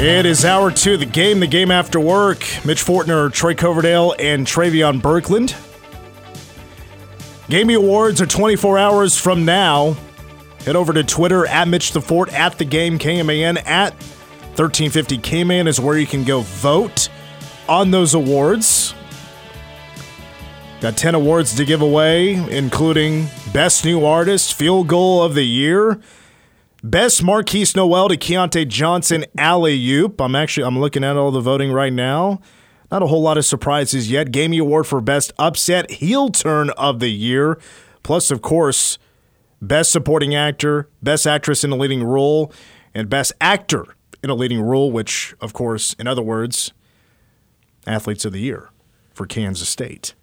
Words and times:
It 0.00 0.26
is 0.26 0.44
hour 0.44 0.70
two 0.70 0.96
the 0.96 1.06
game, 1.06 1.40
the 1.40 1.48
game 1.48 1.72
after 1.72 1.98
work. 1.98 2.38
Mitch 2.64 2.84
Fortner, 2.84 3.32
Troy 3.32 3.56
Coverdale, 3.56 4.14
and 4.20 4.46
Travion 4.46 5.00
Berkland. 5.00 5.56
Gamey 7.50 7.74
Awards 7.74 8.20
are 8.20 8.26
24 8.26 8.78
hours 8.78 9.18
from 9.18 9.44
now. 9.44 9.96
Head 10.64 10.76
over 10.76 10.92
to 10.92 11.02
Twitter 11.02 11.48
at 11.48 11.66
Mitch 11.66 11.90
the 11.90 12.00
Fort, 12.00 12.32
at 12.32 12.58
the 12.58 12.64
game 12.64 12.96
KMAN, 12.96 13.58
at 13.66 13.92
1350 14.54 15.18
KMAN 15.18 15.66
is 15.66 15.80
where 15.80 15.98
you 15.98 16.06
can 16.06 16.22
go 16.22 16.42
vote 16.42 17.08
on 17.68 17.90
those 17.90 18.14
awards. 18.14 18.94
Got 20.80 20.96
10 20.96 21.16
awards 21.16 21.56
to 21.56 21.64
give 21.64 21.82
away, 21.82 22.34
including 22.56 23.26
Best 23.52 23.84
New 23.84 24.04
Artist, 24.04 24.54
Field 24.54 24.86
Goal 24.86 25.24
of 25.24 25.34
the 25.34 25.44
Year, 25.44 25.98
Best 26.84 27.24
Markquis 27.24 27.74
Nowell 27.74 28.08
to 28.08 28.16
Keyontae 28.16 28.68
Johnson 28.68 29.24
alley 29.36 29.84
oop. 29.90 30.20
I'm 30.20 30.36
actually 30.36 30.64
I'm 30.64 30.78
looking 30.78 31.02
at 31.02 31.16
all 31.16 31.32
the 31.32 31.40
voting 31.40 31.72
right 31.72 31.92
now. 31.92 32.40
Not 32.88 33.02
a 33.02 33.08
whole 33.08 33.20
lot 33.20 33.36
of 33.36 33.44
surprises 33.44 34.10
yet. 34.10 34.30
Gamey 34.30 34.58
Award 34.58 34.86
for 34.86 35.00
Best 35.00 35.32
Upset 35.40 35.90
Heel 35.90 36.28
Turn 36.28 36.70
of 36.70 37.00
the 37.00 37.08
Year. 37.08 37.58
Plus, 38.04 38.30
of 38.30 38.42
course, 38.42 38.96
Best 39.60 39.90
Supporting 39.90 40.36
Actor, 40.36 40.88
Best 41.02 41.26
Actress 41.26 41.64
in 41.64 41.72
a 41.72 41.76
Leading 41.76 42.04
Role, 42.04 42.52
and 42.94 43.10
Best 43.10 43.32
Actor 43.40 43.84
in 44.22 44.30
a 44.30 44.34
Leading 44.34 44.60
Role, 44.60 44.92
which, 44.92 45.34
of 45.40 45.52
course, 45.52 45.94
in 45.94 46.06
other 46.06 46.22
words, 46.22 46.72
Athletes 47.88 48.24
of 48.24 48.32
the 48.32 48.40
Year 48.40 48.70
for 49.12 49.26
Kansas 49.26 49.68
State. 49.68 50.14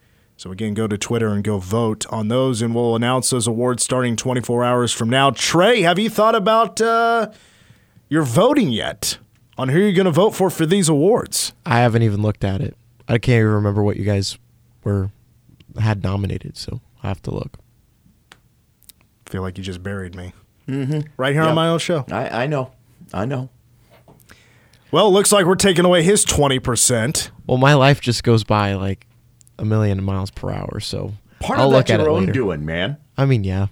So 0.46 0.52
again, 0.52 0.76
go 0.76 0.86
to 0.86 0.96
Twitter 0.96 1.30
and 1.30 1.44
go 1.44 1.58
vote 1.58 2.06
on 2.12 2.28
those, 2.28 2.62
and 2.62 2.76
we'll 2.76 2.96
announce 2.96 3.32
those 3.32 3.48
awards 3.48 3.84
starting 3.84 4.16
24 4.16 4.64
hours 4.64 4.94
from 4.94 5.10
now. 5.10 5.32
Trey, 5.32 5.82
have 5.82 5.98
you 5.98 6.08
thought 6.08 6.36
about 6.36 6.80
uh, 6.80 7.32
your 8.10 8.22
voting 8.22 8.70
yet 8.70 9.18
on 9.58 9.70
who 9.70 9.80
you're 9.80 9.92
going 9.92 10.06
to 10.06 10.12
vote 10.12 10.36
for 10.36 10.52
for 10.52 10.68
these 10.68 10.88
awards? 10.88 11.54
I 11.66 11.80
haven't 11.80 12.04
even 12.04 12.22
looked 12.22 12.44
at 12.44 12.62
it. 12.62 12.78
I 13.08 13.18
can't 13.18 13.40
even 13.40 13.54
remember 13.54 13.82
what 13.82 13.98
you 13.98 14.04
guys 14.04 14.38
were 14.84 15.10
had 15.80 16.04
nominated, 16.04 16.58
so 16.58 16.80
I 17.02 17.08
have 17.08 17.24
to 17.24 17.32
look. 17.32 17.58
feel 19.26 19.42
like 19.42 19.58
you 19.58 19.64
just 19.64 19.82
buried 19.82 20.14
me. 20.14 20.32
Mm-hmm. 20.68 21.08
Right 21.18 21.34
here 21.34 21.42
on 21.42 21.56
my 21.56 21.70
own 21.70 21.80
show. 21.80 22.06
I, 22.12 22.44
I 22.44 22.46
know. 22.46 22.72
I 23.12 23.26
know. 23.26 23.50
Well, 24.92 25.08
it 25.08 25.12
looks 25.12 25.32
like 25.32 25.48
we're 25.48 25.56
taking 25.56 25.86
away 25.86 26.04
his 26.04 26.24
20%. 26.24 27.32
Well, 27.48 27.58
my 27.58 27.74
life 27.74 28.00
just 28.00 28.24
goes 28.24 28.44
by 28.44 28.76
like 28.76 29.08
a 29.58 29.66
million 29.66 30.04
miles 30.04 30.32
per 30.32 30.52
hour, 30.52 30.80
so 30.80 31.14
Part 31.40 31.60
I'll 31.60 31.66
of 31.68 31.72
look 31.74 31.88
that's 31.88 31.92
at 31.92 32.00
your 32.00 32.10
it 32.10 32.12
own 32.14 32.20
later. 32.22 32.32
doing, 32.34 32.66
man. 32.66 32.98
I 33.18 33.26
mean, 33.26 33.44
yeah. 33.44 33.68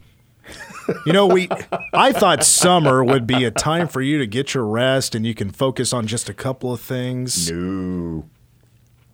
You 1.06 1.14
know, 1.14 1.26
we 1.28 1.48
I 1.94 2.12
thought 2.12 2.44
summer 2.44 3.04
would 3.04 3.26
be 3.26 3.46
a 3.46 3.52
time 3.52 3.88
for 3.88 4.02
you 4.02 4.18
to 4.20 4.28
get 4.28 4.54
your 4.54 4.66
rest 4.66 5.16
and 5.16 5.26
you 5.26 5.34
can 5.34 5.50
focus 5.50 5.94
on 5.94 6.06
just 6.08 6.28
a 6.28 6.34
couple 6.34 6.74
of 6.74 6.82
things. 6.82 7.50
No. 7.50 8.26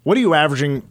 What 0.04 0.18
are 0.18 0.20
you 0.20 0.34
averaging 0.34 0.88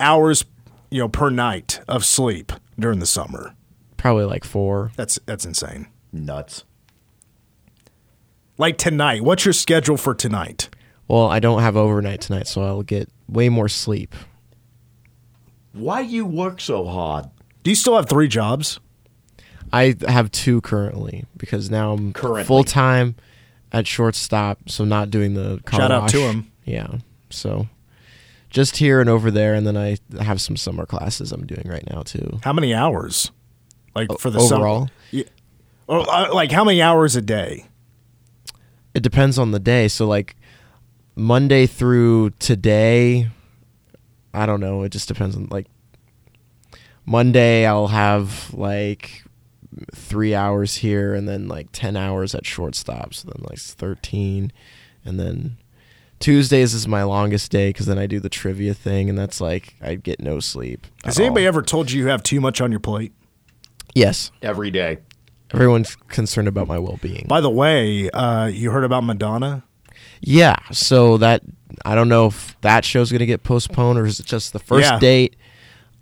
hours, 0.00 0.44
you 0.90 1.00
know, 1.00 1.08
per 1.08 1.28
night 1.28 1.80
of 1.86 2.06
sleep 2.06 2.52
during 2.78 3.00
the 3.00 3.06
summer? 3.06 3.54
Probably 3.98 4.24
like 4.24 4.44
four. 4.44 4.92
That's 4.96 5.18
that's 5.26 5.44
insane. 5.44 5.88
Nuts. 6.12 6.64
Like 8.58 8.78
tonight, 8.78 9.22
what's 9.22 9.44
your 9.44 9.52
schedule 9.52 9.98
for 9.98 10.14
tonight? 10.14 10.70
Well, 11.08 11.26
I 11.26 11.38
don't 11.40 11.60
have 11.60 11.76
overnight 11.76 12.22
tonight, 12.22 12.46
so 12.48 12.62
I'll 12.62 12.82
get 12.82 13.10
way 13.28 13.48
more 13.50 13.68
sleep. 13.68 14.14
Why 15.76 16.00
you 16.00 16.24
work 16.24 16.60
so 16.60 16.86
hard? 16.86 17.26
Do 17.62 17.70
you 17.70 17.76
still 17.76 17.96
have 17.96 18.08
three 18.08 18.28
jobs? 18.28 18.80
I 19.72 19.94
have 20.08 20.30
two 20.30 20.60
currently 20.60 21.24
because 21.36 21.70
now 21.70 21.92
I'm 21.92 22.12
Currently. 22.12 22.44
full 22.44 22.64
time 22.64 23.16
at 23.72 23.86
shortstop, 23.86 24.68
so 24.68 24.84
not 24.84 25.10
doing 25.10 25.34
the 25.34 25.60
car 25.64 25.80
Shout 25.80 25.90
out 25.92 26.02
wash. 26.02 26.12
to 26.12 26.20
him. 26.20 26.50
Yeah, 26.64 26.86
so 27.30 27.66
just 28.48 28.76
here 28.76 29.00
and 29.00 29.10
over 29.10 29.30
there, 29.30 29.54
and 29.54 29.66
then 29.66 29.76
I 29.76 29.98
have 30.20 30.40
some 30.40 30.56
summer 30.56 30.86
classes 30.86 31.32
I'm 31.32 31.46
doing 31.46 31.64
right 31.66 31.84
now 31.92 32.02
too. 32.02 32.38
How 32.42 32.52
many 32.52 32.72
hours? 32.74 33.30
Like 33.94 34.08
for 34.18 34.30
the 34.30 34.38
overall? 34.38 34.86
summer? 34.86 34.90
Yeah. 35.10 35.24
Or, 35.88 36.08
uh, 36.08 36.32
like 36.34 36.52
how 36.52 36.64
many 36.64 36.80
hours 36.80 37.16
a 37.16 37.22
day? 37.22 37.66
It 38.94 39.02
depends 39.02 39.38
on 39.38 39.50
the 39.50 39.58
day. 39.58 39.88
So 39.88 40.06
like 40.06 40.36
Monday 41.16 41.66
through 41.66 42.30
today, 42.38 43.28
I 44.36 44.46
don't 44.46 44.60
know. 44.60 44.82
It 44.82 44.90
just 44.90 45.08
depends 45.08 45.34
on 45.36 45.48
like 45.50 45.66
Monday 47.04 47.66
I'll 47.66 47.88
have 47.88 48.52
like 48.54 49.22
three 49.94 50.34
hours 50.34 50.76
here 50.76 51.14
and 51.14 51.28
then 51.28 51.48
like 51.48 51.68
ten 51.72 51.96
hours 51.96 52.34
at 52.34 52.44
shortstop. 52.46 53.14
So 53.14 53.28
then 53.28 53.44
like 53.48 53.58
thirteen, 53.58 54.52
and 55.04 55.18
then 55.18 55.56
Tuesdays 56.18 56.74
is 56.74 56.88
my 56.88 57.02
longest 57.02 57.50
day 57.50 57.70
because 57.70 57.86
then 57.86 57.98
I 57.98 58.06
do 58.06 58.20
the 58.20 58.28
trivia 58.28 58.74
thing 58.74 59.08
and 59.08 59.18
that's 59.18 59.40
like 59.40 59.74
I 59.80 59.94
get 59.96 60.20
no 60.20 60.40
sleep. 60.40 60.86
Has 61.04 61.18
anybody 61.20 61.44
all. 61.44 61.48
ever 61.48 61.62
told 61.62 61.90
you 61.90 62.02
you 62.02 62.08
have 62.08 62.22
too 62.22 62.40
much 62.40 62.60
on 62.60 62.70
your 62.70 62.80
plate? 62.80 63.12
Yes, 63.94 64.30
Every 64.42 64.70
day. 64.70 64.98
everyone's 65.54 65.96
concerned 66.08 66.48
about 66.48 66.66
my 66.68 66.78
well 66.78 66.98
being. 67.00 67.24
By 67.28 67.40
the 67.40 67.50
way, 67.50 68.10
uh, 68.10 68.46
you 68.46 68.70
heard 68.70 68.84
about 68.84 69.04
Madonna? 69.04 69.64
Yeah, 70.20 70.56
so 70.72 71.16
that 71.18 71.42
I 71.84 71.94
don't 71.94 72.08
know 72.08 72.26
if 72.26 72.56
that 72.62 72.84
show's 72.84 73.12
gonna 73.12 73.26
get 73.26 73.42
postponed 73.42 73.98
or 73.98 74.06
is 74.06 74.18
it 74.20 74.26
just 74.26 74.52
the 74.52 74.58
first 74.58 74.88
Yeah. 74.90 74.98
date. 74.98 75.36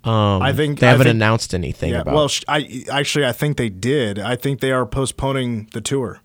Um, 0.05 0.43
I 0.43 0.53
think- 0.53 0.81
they 0.81 0.87
I 0.87 0.91
haven't 0.91 1.07
think- 1.07 1.15
announced 1.15 1.55
anything 1.55 1.91
Yeah. 1.93 2.01
about. 2.03 2.15
Well, 2.15 2.29
sh- 2.29 2.45
I 2.47 2.85
actually 2.91 3.25
I 3.27 3.33
think 3.33 3.57
they 3.57 3.71
did. 3.71 4.19
I 4.19 4.37
think 4.37 4.61
they 4.61 4.71
are 4.71 4.85
postponing 4.85 5.69
the 5.73 5.81
tour. 5.81 6.21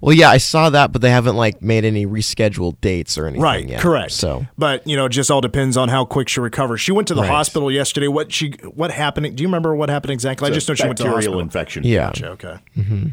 well, 0.00 0.12
yeah, 0.16 0.30
I 0.30 0.38
saw 0.38 0.68
that, 0.70 0.90
but 0.92 1.00
they 1.02 1.10
haven't 1.10 1.36
like 1.36 1.60
made 1.62 1.84
any 1.84 2.06
rescheduled 2.06 2.80
dates 2.80 3.16
or 3.18 3.26
anything. 3.26 3.42
Right, 3.42 3.68
yet. 3.68 3.80
correct. 3.80 4.12
So 4.12 4.46
but 4.58 4.86
you 4.86 4.96
know, 4.96 5.06
it 5.06 5.10
just 5.10 5.30
all 5.30 5.40
depends 5.40 5.76
on 5.76 5.88
how 5.88 6.04
quick 6.04 6.28
she 6.28 6.40
recovers. 6.40 6.80
She 6.80 6.92
went 6.92 7.08
to 7.08 7.14
the 7.14 7.22
Right. 7.22 7.30
hospital 7.30 7.70
yesterday. 7.70 8.08
What 8.08 8.32
she 8.32 8.54
what 8.74 8.90
happened? 8.92 9.34
Do 9.36 9.42
you 9.42 9.48
remember 9.48 9.74
what 9.74 9.90
happened 9.90 10.12
exactly? 10.12 10.48
I 10.48 10.52
just 10.54 10.68
know 10.68 10.74
she 10.74 10.84
went 10.86 10.98
to 10.98 11.02
the 11.04 11.08
bacterial 11.08 11.32
hospital. 11.32 11.40
infection. 11.40 11.82
yeah, 11.84 12.06
Gotcha, 12.06 12.28
okay. 12.30 12.54
Mm-hmm. 12.78 13.06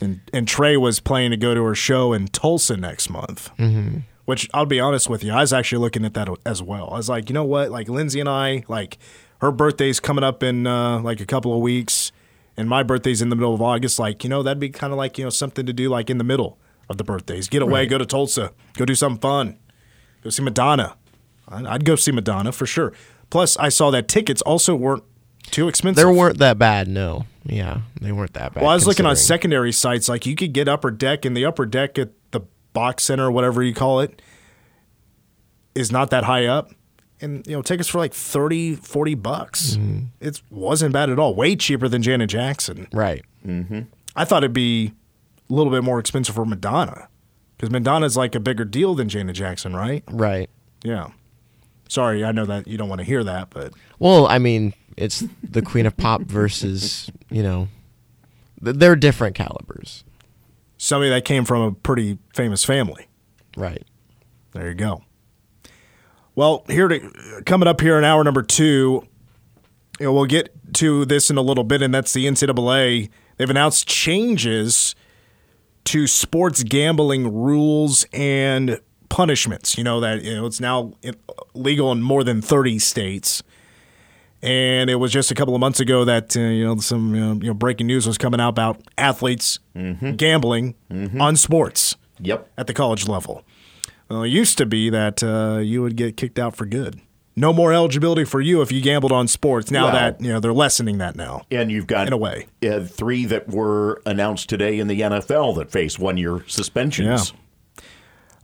And 0.00 0.20
and 0.32 0.48
Trey 0.48 0.76
was 0.76 1.00
planning 1.00 1.30
to 1.30 1.36
go 1.36 1.54
to 1.54 1.62
her 1.64 1.74
show 1.74 2.12
in 2.12 2.28
Tulsa 2.28 2.76
next 2.76 3.10
month. 3.10 3.50
Mm-hmm. 3.58 3.98
Which 4.24 4.48
I'll 4.54 4.66
be 4.66 4.78
honest 4.78 5.10
with 5.10 5.24
you, 5.24 5.32
I 5.32 5.40
was 5.40 5.52
actually 5.52 5.80
looking 5.80 6.04
at 6.04 6.14
that 6.14 6.28
as 6.46 6.62
well. 6.62 6.90
I 6.90 6.96
was 6.96 7.08
like, 7.08 7.28
you 7.28 7.34
know 7.34 7.44
what? 7.44 7.70
Like 7.70 7.88
Lindsay 7.88 8.20
and 8.20 8.28
I, 8.28 8.64
like 8.68 8.98
her 9.40 9.50
birthday's 9.50 9.98
coming 9.98 10.22
up 10.22 10.42
in 10.42 10.66
uh, 10.66 11.00
like 11.00 11.20
a 11.20 11.26
couple 11.26 11.52
of 11.52 11.60
weeks, 11.60 12.12
and 12.56 12.68
my 12.68 12.82
birthday's 12.82 13.22
in 13.22 13.28
the 13.28 13.36
middle 13.36 13.54
of 13.54 13.60
August. 13.60 13.98
Like, 13.98 14.22
you 14.22 14.30
know, 14.30 14.42
that'd 14.42 14.60
be 14.60 14.70
kind 14.70 14.92
of 14.92 14.98
like 14.98 15.18
you 15.18 15.24
know 15.24 15.30
something 15.30 15.66
to 15.66 15.72
do 15.72 15.88
like 15.88 16.10
in 16.10 16.18
the 16.18 16.24
middle 16.24 16.58
of 16.88 16.96
the 16.96 17.04
birthdays. 17.04 17.48
Get 17.48 17.62
away, 17.62 17.86
go 17.86 17.98
to 17.98 18.06
Tulsa, 18.06 18.52
go 18.74 18.84
do 18.84 18.94
something 18.94 19.20
fun, 19.20 19.58
go 20.22 20.30
see 20.30 20.42
Madonna. 20.42 20.96
I'd 21.48 21.84
go 21.84 21.96
see 21.96 22.12
Madonna 22.12 22.52
for 22.52 22.66
sure. 22.66 22.92
Plus, 23.30 23.56
I 23.56 23.68
saw 23.68 23.90
that 23.90 24.08
tickets 24.08 24.42
also 24.42 24.74
weren't 24.74 25.04
too 25.50 25.68
expensive. 25.68 26.04
they 26.06 26.12
weren't 26.12 26.38
that 26.38 26.58
bad. 26.58 26.88
No, 26.88 27.26
yeah, 27.44 27.80
they 28.00 28.12
weren't 28.12 28.32
that 28.34 28.54
bad. 28.54 28.62
Well, 28.62 28.70
I 28.70 28.74
was 28.74 28.86
looking 28.86 29.06
on 29.06 29.16
secondary 29.16 29.72
sites, 29.72 30.08
like 30.08 30.26
you 30.26 30.34
could 30.36 30.52
get 30.52 30.68
upper 30.68 30.90
deck, 30.90 31.24
and 31.24 31.36
the 31.36 31.44
upper 31.44 31.66
deck 31.66 31.98
at 31.98 32.10
the 32.30 32.40
BOK 32.72 33.00
center, 33.00 33.26
or 33.26 33.30
whatever 33.30 33.62
you 33.62 33.74
call 33.74 34.00
it, 34.00 34.22
is 35.74 35.90
not 35.92 36.10
that 36.10 36.24
high 36.24 36.46
up. 36.46 36.72
And, 37.22 37.46
you 37.46 37.52
know, 37.52 37.60
tickets 37.60 37.88
for 37.88 37.98
like 37.98 38.14
30, 38.14 38.76
40 38.76 39.14
bucks. 39.16 39.72
Mm-hmm. 39.76 40.06
It 40.20 40.40
wasn't 40.50 40.94
bad 40.94 41.10
at 41.10 41.18
all. 41.18 41.34
Way 41.34 41.54
cheaper 41.54 41.86
than 41.86 42.00
Janet 42.02 42.30
Jackson. 42.30 42.88
right. 42.94 43.22
I 44.16 44.24
thought 44.24 44.42
it'd 44.42 44.52
be 44.54 44.92
a 45.48 45.52
little 45.52 45.70
bit 45.72 45.84
more 45.84 45.98
expensive 45.98 46.34
for 46.34 46.44
Madonna 46.46 47.08
because 47.56 47.70
Madonna's 47.70 48.16
like 48.16 48.34
a 48.34 48.40
bigger 48.40 48.64
deal 48.64 48.94
than 48.94 49.08
Janet 49.08 49.36
Jackson, 49.36 49.76
right? 49.76 50.02
Right. 50.10 50.48
Yeah. 50.82 51.08
Sorry, 51.88 52.24
I 52.24 52.32
know 52.32 52.46
that 52.46 52.66
you 52.66 52.78
don't 52.78 52.88
want 52.88 53.00
to 53.00 53.04
hear 53.04 53.22
that, 53.24 53.50
but 53.50 53.72
Well, 53.98 54.26
I 54.26 54.38
mean, 54.38 54.72
it's 55.00 55.24
the 55.42 55.62
Queen 55.62 55.86
of 55.86 55.96
Pop 55.96 56.22
versus 56.22 57.10
you 57.30 57.42
know 57.42 57.68
They're 58.60 58.96
different 58.96 59.34
calibers. 59.34 60.04
Somebody 60.76 61.10
that 61.10 61.24
came 61.24 61.44
from 61.44 61.62
a 61.62 61.72
pretty 61.72 62.18
famous 62.34 62.64
family. 62.64 63.06
Right. 63.56 63.84
There 64.52 64.68
you 64.68 64.74
go. 64.74 65.02
Well, 66.34 66.64
here 66.68 66.88
to 66.88 67.42
coming 67.44 67.68
up 67.68 67.80
here 67.80 67.98
in 67.98 68.04
hour 68.04 68.22
number 68.24 68.42
two, 68.42 69.06
you 69.98 70.06
know, 70.06 70.12
we'll 70.12 70.26
get 70.26 70.52
to 70.74 71.04
this 71.04 71.30
in 71.30 71.36
a 71.36 71.42
little 71.42 71.64
bit, 71.64 71.82
and 71.82 71.92
that's 71.92 72.12
the 72.12 72.26
NCAA. 72.26 73.10
They've 73.36 73.50
announced 73.50 73.86
changes 73.86 74.94
to 75.84 76.06
sports 76.06 76.62
gambling 76.62 77.32
rules 77.34 78.06
and 78.12 78.80
punishments. 79.08 79.76
You 79.76 79.84
know 79.84 80.00
that 80.00 80.22
you 80.22 80.34
know 80.36 80.46
it's 80.46 80.60
now 80.60 80.92
uh, 81.06 81.12
legal 81.54 81.92
in 81.92 82.00
more 82.02 82.24
than 82.24 82.40
thirty 82.40 82.78
states, 82.78 83.42
and 84.42 84.88
it 84.90 84.96
was 84.96 85.12
just 85.12 85.30
a 85.30 85.34
couple 85.34 85.54
of 85.54 85.60
months 85.60 85.80
ago 85.80 86.04
that 86.04 86.36
uh, 86.36 86.40
you 86.40 86.64
know 86.64 86.76
some 86.78 87.14
you 87.14 87.20
know, 87.20 87.32
you 87.34 87.46
know, 87.48 87.54
breaking 87.54 87.86
news 87.86 88.06
was 88.06 88.18
coming 88.18 88.40
out 88.40 88.50
about 88.50 88.80
athletes 88.98 89.58
gambling 90.16 90.74
on 91.18 91.36
sports 91.36 91.96
Yep. 92.22 92.48
at 92.58 92.66
the 92.66 92.74
college 92.74 93.08
level. 93.08 93.42
Well, 94.10 94.24
it 94.24 94.28
used 94.28 94.58
to 94.58 94.66
be 94.66 94.90
that 94.90 95.22
uh, 95.22 95.58
you 95.60 95.80
would 95.82 95.96
get 95.96 96.16
kicked 96.16 96.38
out 96.38 96.54
for 96.56 96.66
good. 96.66 97.00
No 97.36 97.52
more 97.52 97.72
eligibility 97.72 98.24
for 98.24 98.40
you 98.40 98.60
if 98.60 98.70
you 98.72 98.82
gambled 98.82 99.12
on 99.12 99.28
sports. 99.28 99.70
Now 99.70 99.84
Well- 99.84 99.92
that 99.92 100.20
you 100.20 100.28
know 100.32 100.40
they're 100.40 100.52
lessening 100.52 100.98
that 100.98 101.14
now. 101.16 101.42
And 101.50 101.70
you've 101.70 101.86
got 101.86 102.08
In 102.08 102.12
a 102.12 102.16
way. 102.18 102.46
uh, 102.66 102.80
three 102.80 103.24
that 103.26 103.48
were 103.48 104.02
announced 104.04 104.48
today 104.48 104.78
in 104.78 104.88
the 104.88 105.00
NFL 105.00 105.54
that 105.56 105.70
face 105.70 105.98
one-year 105.98 106.44
suspensions. 106.48 107.32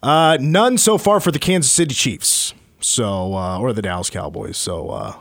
Uh, 0.02 0.38
none 0.40 0.78
so 0.78 0.98
far 0.98 1.20
for 1.20 1.30
the 1.32 1.38
Kansas 1.38 1.70
City 1.72 1.94
Chiefs. 1.94 2.54
So 2.80 3.34
uh, 3.34 3.58
or 3.58 3.72
the 3.72 3.82
Dallas 3.82 4.08
Cowboys. 4.08 4.56
So 4.56 4.90
uh, 4.90 5.14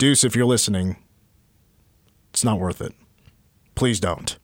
Deuce, 0.00 0.24
if 0.24 0.34
you're 0.34 0.46
listening, 0.46 0.96
it's 2.30 2.42
not 2.42 2.58
worth 2.58 2.80
it. 2.80 2.94
Please 3.74 4.00
don't. 4.00 4.38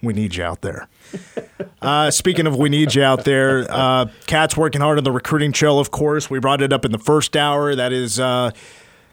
We 0.00 0.14
need 0.14 0.34
you 0.34 0.44
out 0.44 0.62
there. 0.62 0.88
Uh, 1.82 2.10
speaking 2.10 2.48
of 2.48 2.56
we 2.56 2.68
need 2.68 2.94
you 2.96 3.02
out 3.02 3.24
there, 3.24 3.64
uh, 3.70 4.06
Cat's 4.26 4.56
working 4.56 4.80
hard 4.80 4.98
on 4.98 5.04
the 5.04 5.12
recruiting 5.12 5.52
trail, 5.52 5.78
of 5.78 5.92
course. 5.92 6.28
We 6.28 6.40
brought 6.40 6.60
it 6.60 6.72
up 6.72 6.84
in 6.84 6.90
the 6.90 6.98
first 6.98 7.36
hour. 7.36 7.76
That 7.76 7.92
is, 7.92 8.18
uh, 8.18 8.50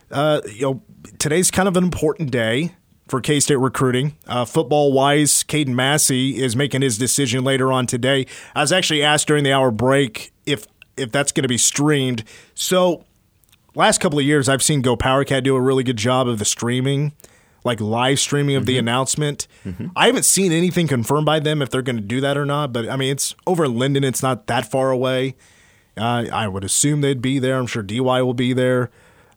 uh, 0.09 0.41
you 0.51 0.61
know, 0.61 0.81
today's 1.19 1.51
kind 1.51 1.67
of 1.67 1.77
an 1.77 1.83
important 1.83 2.31
day 2.31 2.73
for 3.07 3.21
K 3.21 3.39
State 3.41 3.57
recruiting. 3.57 4.17
Uh, 4.25 4.45
football 4.45 4.91
wise, 4.91 5.43
Caden 5.43 5.75
Massey 5.75 6.41
is 6.41 6.55
making 6.55 6.81
his 6.81 6.97
decision 6.97 7.43
later 7.43 7.71
on 7.71 7.85
today. 7.85 8.25
I 8.55 8.61
was 8.61 8.71
actually 8.71 9.03
asked 9.03 9.27
during 9.27 9.43
the 9.43 9.51
hour 9.51 9.69
break 9.69 10.31
if 10.47 10.65
if 10.97 11.11
that's 11.11 11.31
going 11.31 11.43
to 11.43 11.49
be 11.49 11.59
streamed. 11.59 12.23
So, 12.55 13.05
last 13.75 13.99
couple 13.99 14.19
of 14.19 14.25
years, 14.25 14.49
I've 14.49 14.63
seen 14.63 14.81
Go 14.81 14.95
Power 14.95 15.23
Cat 15.23 15.43
do 15.43 15.55
a 15.55 15.61
really 15.61 15.83
good 15.83 15.97
job 15.97 16.27
of 16.27 16.39
the 16.39 16.45
streaming, 16.45 17.13
like 17.63 17.79
live 17.79 18.19
streaming 18.19 18.55
of 18.55 18.65
the 18.65 18.77
announcement. 18.77 19.47
I 19.95 20.07
haven't 20.07 20.25
seen 20.25 20.51
anything 20.51 20.87
confirmed 20.87 21.25
by 21.25 21.39
them 21.39 21.61
if 21.61 21.69
they're 21.69 21.81
going 21.81 21.95
to 21.95 22.01
do 22.01 22.21
that 22.21 22.37
or 22.37 22.45
not. 22.45 22.73
But 22.73 22.89
I 22.89 22.95
mean, 22.95 23.11
it's 23.11 23.35
over 23.47 23.65
in 23.65 23.77
Lyndon; 23.77 24.03
it's 24.03 24.21
not 24.23 24.47
that 24.47 24.69
far 24.69 24.91
away. 24.91 25.35
Uh, 25.97 26.25
I 26.31 26.47
would 26.47 26.63
assume 26.63 27.01
they'd 27.01 27.21
be 27.21 27.39
there. 27.39 27.57
I'm 27.57 27.67
sure 27.67 27.83
DY 27.83 28.21
will 28.21 28.33
be 28.33 28.53
there, 28.53 28.89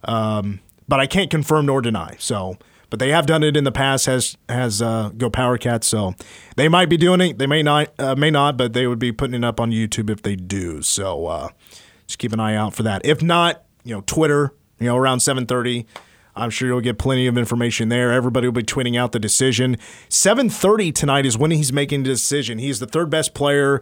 um, 0.05 0.61
but 0.89 1.01
I 1.01 1.07
can't 1.07 1.31
confirm 1.31 1.67
nor 1.67 1.83
deny. 1.83 2.17
So, 2.19 2.57
but 2.89 2.99
they 2.99 3.11
have 3.11 3.27
done 3.27 3.43
it 3.43 3.57
in 3.57 3.65
the 3.65 3.73
past. 3.73 4.07
Has 4.07 4.37
has 4.49 4.81
uh, 4.81 5.11
Go 5.17 5.29
Power 5.31 5.59
Cat? 5.59 5.85
So 5.85 6.15
they 6.57 6.69
might 6.69 6.89
be 6.89 6.97
doing 6.97 7.21
it. 7.21 7.39
They 7.39 7.47
may 7.47 7.63
not. 7.63 7.93
Uh, 7.99 8.17
may 8.17 8.31
not. 8.31 8.57
But 8.57 8.73
they 8.73 8.87
would 8.87 8.99
be 8.99 9.13
putting 9.13 9.35
it 9.35 9.45
up 9.45 9.61
on 9.61 9.71
YouTube 9.71 10.11
if 10.11 10.23
they 10.23 10.35
do. 10.35 10.83
So 10.83 11.27
uh, 11.27 11.49
just 12.07 12.19
keep 12.19 12.33
an 12.33 12.41
eye 12.41 12.57
out 12.57 12.75
for 12.75 12.83
that. 12.85 13.05
If 13.05 13.23
not, 13.23 13.63
you 13.87 13.95
know, 13.95 14.03
Twitter. 14.05 14.53
You 14.79 14.89
know, 14.89 14.97
around 14.97 15.21
7:30. 15.21 15.87
I'm 16.39 16.51
sure 16.51 16.69
you'll 16.69 16.83
get 16.83 16.99
plenty 16.99 17.27
of 17.27 17.39
information 17.39 17.89
there. 17.89 18.13
Everybody 18.13 18.47
will 18.47 18.53
be 18.53 18.63
tweeting 18.63 18.99
out 18.99 19.13
the 19.13 19.19
decision. 19.19 19.79
7:30 20.11 20.93
tonight 20.93 21.25
is 21.25 21.39
when 21.39 21.51
he's 21.51 21.73
making 21.73 22.03
the 22.03 22.11
decision. 22.11 22.59
He's 22.59 22.79
the 22.79 22.87
third 22.87 23.09
best 23.09 23.33
player 23.33 23.81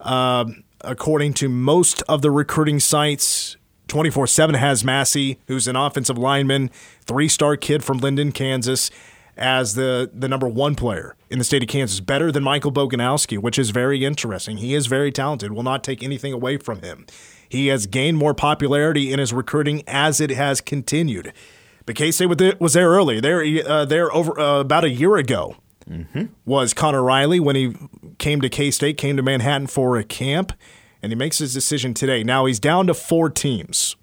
um, 0.00 0.62
according 0.82 1.34
to 1.34 1.48
most 1.48 2.02
of 2.08 2.22
the 2.22 2.30
recruiting 2.30 2.78
sites. 2.78 3.56
24 3.88 4.28
7 4.28 4.54
has 4.54 4.84
Massey, 4.84 5.40
who's 5.48 5.66
an 5.66 5.74
offensive 5.74 6.16
lineman, 6.16 6.70
three 7.04 7.28
star 7.28 7.56
kid 7.56 7.82
from 7.82 7.98
Lyndon, 7.98 8.30
Kansas, 8.30 8.88
as 9.36 9.74
the, 9.74 10.08
the 10.14 10.28
number 10.28 10.48
one 10.48 10.76
player 10.76 11.16
in 11.28 11.38
the 11.38 11.44
state 11.44 11.62
of 11.62 11.68
Kansas. 11.68 11.98
Better 11.98 12.30
than 12.30 12.44
Michael 12.44 12.70
Boganowski, 12.70 13.38
which 13.38 13.58
is 13.58 13.70
very 13.70 14.04
interesting. 14.04 14.58
He 14.58 14.74
is 14.74 14.86
very 14.86 15.10
talented, 15.10 15.50
will 15.50 15.64
not 15.64 15.82
take 15.82 16.04
anything 16.04 16.32
away 16.32 16.56
from 16.56 16.82
him. 16.82 17.04
He 17.50 17.66
has 17.66 17.86
gained 17.86 18.16
more 18.16 18.32
popularity 18.32 19.12
in 19.12 19.18
his 19.18 19.32
recruiting 19.32 19.82
as 19.88 20.20
it 20.20 20.30
has 20.30 20.60
continued. 20.60 21.32
But 21.84 21.96
K 21.96 22.12
State 22.12 22.26
was 22.60 22.72
there 22.74 22.88
early. 22.88 23.20
There, 23.20 23.44
uh, 23.68 23.84
there 23.84 24.14
over 24.14 24.38
uh, 24.38 24.60
about 24.60 24.84
a 24.84 24.88
year 24.88 25.16
ago 25.16 25.56
was 26.44 26.72
Conor 26.72 27.02
Riley 27.02 27.40
when 27.40 27.56
he 27.56 27.74
came 28.18 28.40
to 28.40 28.48
K 28.48 28.70
State, 28.70 28.96
came 28.96 29.16
to 29.16 29.22
Manhattan 29.24 29.66
for 29.66 29.96
a 29.96 30.04
camp, 30.04 30.52
and 31.02 31.10
he 31.10 31.16
makes 31.16 31.38
his 31.38 31.52
decision 31.52 31.92
today. 31.92 32.22
Now 32.22 32.46
he's 32.46 32.60
down 32.60 32.86
to 32.86 32.94
four 32.94 33.28
teams. 33.28 33.96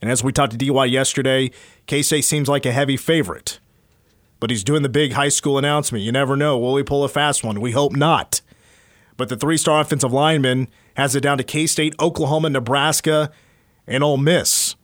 And 0.00 0.10
as 0.10 0.24
we 0.24 0.32
talked 0.32 0.52
to 0.52 0.56
DY 0.56 0.86
yesterday, 0.86 1.50
K 1.86 2.00
State 2.00 2.22
seems 2.22 2.48
like 2.48 2.64
a 2.64 2.72
heavy 2.72 2.96
favorite. 2.96 3.60
But 4.38 4.48
he's 4.48 4.64
doing 4.64 4.80
the 4.80 4.88
big 4.88 5.12
high 5.12 5.28
school 5.28 5.58
announcement. 5.58 6.02
You 6.02 6.12
never 6.12 6.34
know. 6.34 6.56
Will 6.56 6.78
he 6.78 6.82
pull 6.82 7.04
a 7.04 7.08
fast 7.10 7.44
one? 7.44 7.60
We 7.60 7.72
hope 7.72 7.94
not. 7.94 8.40
But 9.20 9.28
the 9.28 9.36
three 9.36 9.58
star 9.58 9.82
offensive 9.82 10.14
lineman 10.14 10.66
has 10.96 11.14
it 11.14 11.20
down 11.20 11.36
to 11.36 11.44
K 11.44 11.66
State, 11.66 11.94
Oklahoma, 12.00 12.48
Nebraska, 12.48 13.30
and 13.86 14.02
Ole 14.02 14.16
Miss. 14.16 14.76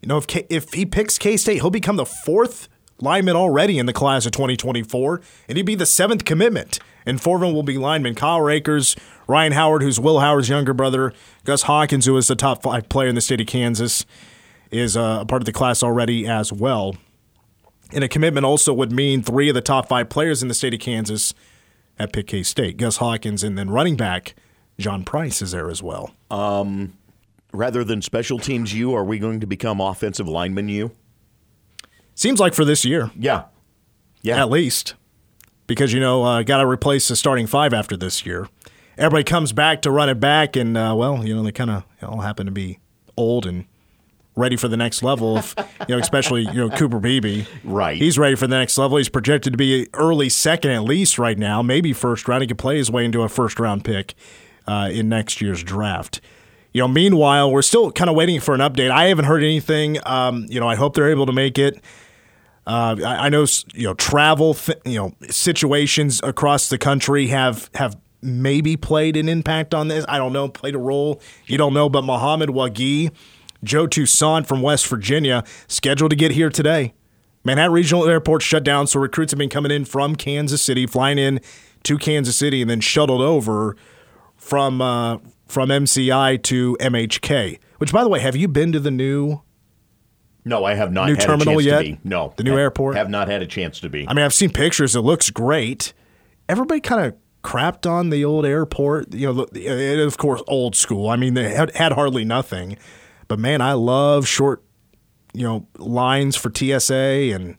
You 0.00 0.06
know, 0.06 0.18
if 0.18 0.28
K- 0.28 0.46
if 0.48 0.72
he 0.72 0.86
picks 0.86 1.18
K 1.18 1.36
State, 1.36 1.56
he'll 1.56 1.68
become 1.68 1.96
the 1.96 2.06
fourth 2.06 2.68
lineman 3.00 3.34
already 3.34 3.80
in 3.80 3.86
the 3.86 3.92
class 3.92 4.24
of 4.24 4.30
2024, 4.30 5.20
and 5.48 5.56
he'd 5.56 5.66
be 5.66 5.74
the 5.74 5.84
seventh 5.84 6.24
commitment. 6.24 6.78
And 7.04 7.20
four 7.20 7.34
of 7.34 7.40
them 7.40 7.54
will 7.54 7.64
be 7.64 7.76
linemen: 7.76 8.14
Kyle 8.14 8.40
Rakers, 8.40 8.94
Ryan 9.26 9.50
Howard, 9.50 9.82
who's 9.82 9.98
Will 9.98 10.20
Howard's 10.20 10.48
younger 10.48 10.74
brother, 10.74 11.12
Gus 11.42 11.62
Hawkins, 11.62 12.06
who 12.06 12.16
is 12.16 12.28
the 12.28 12.36
top 12.36 12.62
five 12.62 12.88
player 12.88 13.08
in 13.08 13.16
the 13.16 13.20
state 13.20 13.40
of 13.40 13.48
Kansas, 13.48 14.06
is 14.70 14.96
uh, 14.96 15.18
a 15.22 15.26
part 15.26 15.42
of 15.42 15.46
the 15.46 15.52
class 15.52 15.82
already 15.82 16.24
as 16.24 16.52
well. 16.52 16.94
And 17.92 18.04
a 18.04 18.08
commitment 18.08 18.46
also 18.46 18.72
would 18.74 18.92
mean 18.92 19.24
three 19.24 19.48
of 19.48 19.56
the 19.56 19.60
top 19.60 19.88
five 19.88 20.08
players 20.08 20.40
in 20.40 20.46
the 20.46 20.54
state 20.54 20.72
of 20.72 20.78
Kansas 20.78 21.34
at 21.98 22.12
Pitt 22.12 22.26
K 22.26 22.42
State: 22.42 22.76
Gus 22.76 22.96
Hawkins, 22.98 23.42
and 23.44 23.56
then 23.56 23.70
running 23.70 23.96
back 23.96 24.34
John 24.78 25.04
Price 25.04 25.42
is 25.42 25.52
there 25.52 25.70
as 25.70 25.82
well. 25.82 26.14
Rather 27.52 27.84
than 27.84 28.00
special 28.00 28.38
teams 28.38 28.72
you, 28.72 28.94
are 28.94 29.04
we 29.04 29.18
going 29.18 29.40
to 29.40 29.46
become 29.46 29.80
offensive 29.80 30.26
linemen 30.26 30.68
you? 30.70 30.92
Seems 32.14 32.40
like 32.40 32.54
for 32.54 32.64
this 32.64 32.84
year. 32.84 33.10
Yeah. 33.14 33.44
Yeah. 34.22 34.40
at 34.40 34.50
least 34.50 34.94
because 35.66 35.92
you 35.92 36.00
know 36.00 36.22
uh, 36.22 36.42
got 36.42 36.58
to 36.58 36.66
replace 36.66 37.08
the 37.08 37.16
starting 37.16 37.46
five 37.46 37.74
after 37.74 37.96
this 37.96 38.24
year. 38.24 38.48
Everybody 38.96 39.24
comes 39.24 39.52
back 39.52 39.82
to 39.82 39.90
run 39.90 40.08
it 40.08 40.20
back, 40.20 40.54
and 40.54 40.76
uh, 40.76 40.94
well, 40.96 41.26
you 41.26 41.34
know 41.34 41.42
they 41.42 41.52
kind 41.52 41.70
of 41.70 41.84
all 42.02 42.20
happen 42.20 42.46
to 42.46 42.52
be 42.52 42.78
old 43.16 43.46
and 43.46 43.64
ready 44.36 44.56
for 44.56 44.68
the 44.68 44.76
next 44.76 45.02
level. 45.02 45.38
If, 45.38 45.54
you 45.88 45.94
know, 45.94 45.98
especially 45.98 46.42
you 46.42 46.54
know 46.54 46.70
Cooper 46.70 46.98
Beebe, 46.98 47.44
Right. 47.64 47.96
He's 47.96 48.18
ready 48.18 48.34
for 48.34 48.46
the 48.46 48.56
next 48.56 48.78
level. 48.78 48.96
He's 48.98 49.08
projected 49.08 49.52
to 49.52 49.56
be 49.56 49.88
early 49.94 50.28
second 50.28 50.70
at 50.70 50.84
least 50.84 51.18
right 51.18 51.38
now, 51.38 51.62
maybe 51.62 51.92
first 51.92 52.26
round. 52.28 52.42
He 52.42 52.48
could 52.48 52.58
play 52.58 52.76
his 52.76 52.90
way 52.90 53.04
into 53.04 53.22
a 53.22 53.28
first 53.28 53.58
round 53.60 53.84
pick 53.84 54.14
uh, 54.66 54.88
in 54.92 55.08
next 55.08 55.40
year's 55.40 55.62
draft. 55.62 56.20
You 56.72 56.80
know, 56.80 56.88
meanwhile, 56.88 57.52
we're 57.52 57.60
still 57.62 57.92
kind 57.92 58.08
of 58.08 58.16
waiting 58.16 58.40
for 58.40 58.54
an 58.54 58.60
update. 58.60 58.90
I 58.90 59.04
haven't 59.04 59.26
heard 59.26 59.42
anything. 59.42 59.98
Um, 60.06 60.46
you 60.48 60.58
know, 60.58 60.66
I 60.68 60.74
hope 60.74 60.94
they're 60.94 61.10
able 61.10 61.26
to 61.26 61.32
make 61.32 61.58
it. 61.58 61.78
Uh, 62.66 62.96
I, 63.04 63.26
I 63.26 63.28
know 63.28 63.44
you 63.74 63.88
know 63.88 63.94
travel 63.94 64.54
th- 64.54 64.78
you 64.84 64.96
know 64.96 65.14
situations 65.28 66.20
across 66.22 66.68
the 66.68 66.78
country 66.78 67.26
have 67.26 67.68
have 67.74 67.96
maybe 68.22 68.76
played 68.76 69.16
an 69.16 69.28
impact 69.28 69.74
on 69.74 69.88
this. 69.88 70.04
I 70.08 70.16
don't 70.16 70.32
know, 70.32 70.48
played 70.48 70.74
a 70.74 70.78
role. 70.78 71.20
You 71.46 71.58
don't 71.58 71.74
know, 71.74 71.88
but 71.88 72.02
Mohamed 72.04 72.50
Wague, 72.50 73.12
Joe 73.64 73.86
Toussaint 73.86 74.46
from 74.46 74.62
West 74.62 74.86
Virginia, 74.86 75.44
scheduled 75.68 76.10
to 76.10 76.16
get 76.16 76.32
here 76.32 76.50
today. 76.50 76.94
Manhattan 77.44 77.72
Regional 77.72 78.08
Airport 78.08 78.42
shut 78.42 78.62
down, 78.64 78.86
so 78.86 79.00
recruits 79.00 79.32
have 79.32 79.38
been 79.38 79.48
coming 79.48 79.72
in 79.72 79.84
from 79.84 80.14
Kansas 80.16 80.62
City, 80.62 80.86
flying 80.86 81.18
in 81.18 81.40
to 81.84 81.98
Kansas 81.98 82.36
City, 82.36 82.60
and 82.60 82.70
then 82.70 82.80
shuttled 82.80 83.20
over 83.20 83.76
from 84.36 84.80
uh, 84.80 85.18
from 85.46 85.68
MCI 85.70 86.42
to 86.44 86.76
MHK. 86.80 87.58
Which, 87.78 87.92
by 87.92 88.04
the 88.04 88.08
way, 88.08 88.20
have 88.20 88.36
you 88.36 88.46
been 88.48 88.70
to 88.72 88.78
the 88.80 88.92
new 88.92 89.40
No, 90.44 90.64
I 90.64 90.74
have 90.74 90.92
not 90.92 91.06
New 91.06 91.14
had 91.14 91.20
terminal 91.24 91.54
a 91.58 91.62
chance 91.62 91.66
yet? 91.66 91.78
to 91.78 91.84
be. 91.84 91.98
No. 92.04 92.32
The 92.36 92.44
new 92.44 92.52
Ha- 92.52 92.58
airport? 92.58 92.96
Have 92.96 93.10
not 93.10 93.26
had 93.28 93.42
a 93.42 93.46
chance 93.46 93.80
to 93.80 93.88
be. 93.88 94.06
I 94.08 94.14
mean, 94.14 94.24
I've 94.24 94.34
seen 94.34 94.50
pictures. 94.50 94.94
It 94.94 95.00
looks 95.00 95.30
great. 95.30 95.92
Everybody 96.48 96.80
kind 96.80 97.06
of 97.06 97.14
crapped 97.42 97.90
on 97.90 98.10
the 98.10 98.24
old 98.24 98.46
airport. 98.46 99.12
You 99.12 99.32
know, 99.34 100.04
of 100.04 100.16
course, 100.16 100.42
old 100.46 100.76
school. 100.76 101.08
I 101.08 101.16
mean, 101.16 101.34
they 101.34 101.52
had, 101.52 101.74
had 101.74 101.92
hardly 101.92 102.24
nothing. 102.24 102.76
But 103.32 103.38
man, 103.38 103.62
I 103.62 103.72
love 103.72 104.28
short, 104.28 104.62
you 105.32 105.42
know, 105.42 105.66
lines 105.78 106.36
for 106.36 106.52
TSA, 106.54 107.32
and 107.32 107.58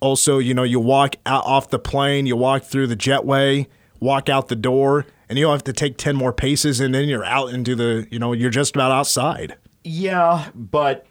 also, 0.00 0.38
you 0.38 0.54
know, 0.54 0.62
you 0.62 0.80
walk 0.80 1.16
out 1.26 1.44
off 1.44 1.68
the 1.68 1.78
plane, 1.78 2.24
you 2.24 2.36
walk 2.36 2.62
through 2.62 2.86
the 2.86 2.96
jetway, 2.96 3.66
walk 4.00 4.30
out 4.30 4.48
the 4.48 4.56
door, 4.56 5.04
and 5.28 5.38
you 5.38 5.44
don't 5.44 5.52
have 5.52 5.64
to 5.64 5.74
take 5.74 5.98
ten 5.98 6.16
more 6.16 6.32
paces, 6.32 6.80
and 6.80 6.94
then 6.94 7.06
you're 7.06 7.22
out 7.22 7.50
into 7.50 7.74
the, 7.74 8.08
you 8.10 8.18
know, 8.18 8.32
you're 8.32 8.48
just 8.48 8.74
about 8.74 8.90
outside. 8.90 9.56
Yeah, 9.84 10.48
but 10.54 11.04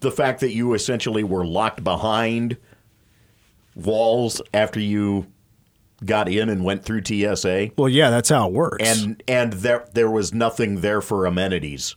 the 0.00 0.10
fact 0.10 0.40
that 0.40 0.52
you 0.52 0.74
essentially 0.74 1.22
were 1.22 1.46
locked 1.46 1.84
behind 1.84 2.56
walls 3.76 4.42
after 4.52 4.80
you 4.80 5.28
got 6.04 6.28
in 6.28 6.48
and 6.48 6.64
went 6.64 6.84
through 6.84 7.04
TSA. 7.04 7.70
Well, 7.78 7.88
yeah, 7.88 8.10
that's 8.10 8.30
how 8.30 8.48
it 8.48 8.52
works. 8.52 8.84
And 8.84 9.22
and 9.28 9.52
there 9.52 9.86
there 9.92 10.10
was 10.10 10.34
nothing 10.34 10.80
there 10.80 11.00
for 11.00 11.24
amenities 11.24 11.94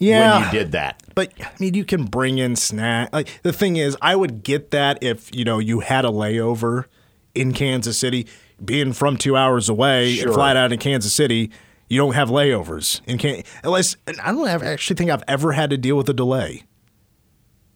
yeah, 0.00 0.38
when 0.38 0.46
you 0.46 0.50
did 0.50 0.72
that. 0.72 1.00
But 1.14 1.32
I 1.40 1.50
mean, 1.60 1.74
you 1.74 1.84
can 1.84 2.04
bring 2.04 2.38
in 2.38 2.56
snack. 2.56 3.12
Like 3.12 3.28
the 3.42 3.52
thing 3.52 3.76
is, 3.76 3.96
I 4.02 4.16
would 4.16 4.42
get 4.42 4.72
that 4.72 5.02
if 5.02 5.32
you 5.34 5.44
know 5.44 5.58
you 5.60 5.80
had 5.80 6.04
a 6.04 6.08
layover 6.08 6.86
in 7.34 7.52
Kansas 7.52 7.96
City, 7.96 8.26
being 8.64 8.92
from 8.92 9.16
two 9.16 9.36
hours 9.36 9.68
away, 9.68 10.14
Sure. 10.14 10.26
and 10.26 10.34
flat 10.34 10.56
out 10.56 10.72
in 10.72 10.78
Kansas 10.80 11.12
City. 11.12 11.50
You 11.88 11.98
don't 11.98 12.14
have 12.14 12.28
layovers 12.28 13.00
in 13.06 13.18
Can 13.18 13.42
unless 13.64 13.96
and 14.06 14.16
I 14.20 14.30
don't 14.32 14.46
have, 14.46 14.62
actually 14.62 14.94
think 14.96 15.10
I've 15.10 15.24
ever 15.26 15.52
had 15.52 15.70
to 15.70 15.76
deal 15.76 15.96
with 15.96 16.08
a 16.08 16.12
delay 16.14 16.62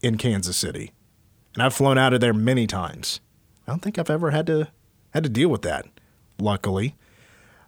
in 0.03 0.17
Kansas 0.19 0.57
City, 0.57 0.93
and 1.55 1.63
I've 1.63 1.75
flown 1.75 1.99
out 1.99 2.13
of 2.13 2.21
there 2.21 2.33
many 2.33 2.67
times. 2.69 3.21
I 3.67 3.73
don't 3.73 3.81
think 3.81 3.99
I've 3.99 4.11
ever 4.11 4.31
had 4.31 4.47
to 4.47 4.69
had 5.13 5.25
to 5.25 5.29
deal 5.31 5.49
with 5.49 5.63
that. 5.63 5.87
Luckily, 6.39 6.95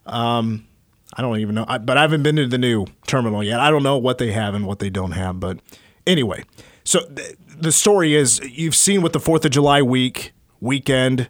um, 0.07 0.66
I 1.15 1.23
don't 1.23 1.39
even 1.39 1.55
know, 1.55 1.65
I, 1.69 1.79
but 1.79 1.97
I 1.97 2.03
haven't 2.03 2.23
been 2.23 2.37
to 2.37 2.47
the 2.47 2.59
new 2.59 2.87
terminal 3.07 3.43
yet. 3.43 3.61
I 3.61 3.71
don't 3.71 3.83
know 3.83 3.97
what 3.97 4.19
they 4.19 4.33
have 4.33 4.55
and 4.55 4.67
what 4.67 4.81
they 4.81 4.91
don't 4.91 5.13
have. 5.13 5.39
But 5.41 5.61
anyway, 6.07 6.45
so 6.85 7.01
th- 7.07 7.37
the 7.59 7.73
story 7.73 8.15
is 8.15 8.41
you've 8.41 8.75
seen 8.75 9.03
with 9.03 9.13
the 9.13 9.21
Fourth 9.21 9.45
of 9.45 9.51
July 9.51 9.83
week 9.83 10.33
weekend, 10.61 11.29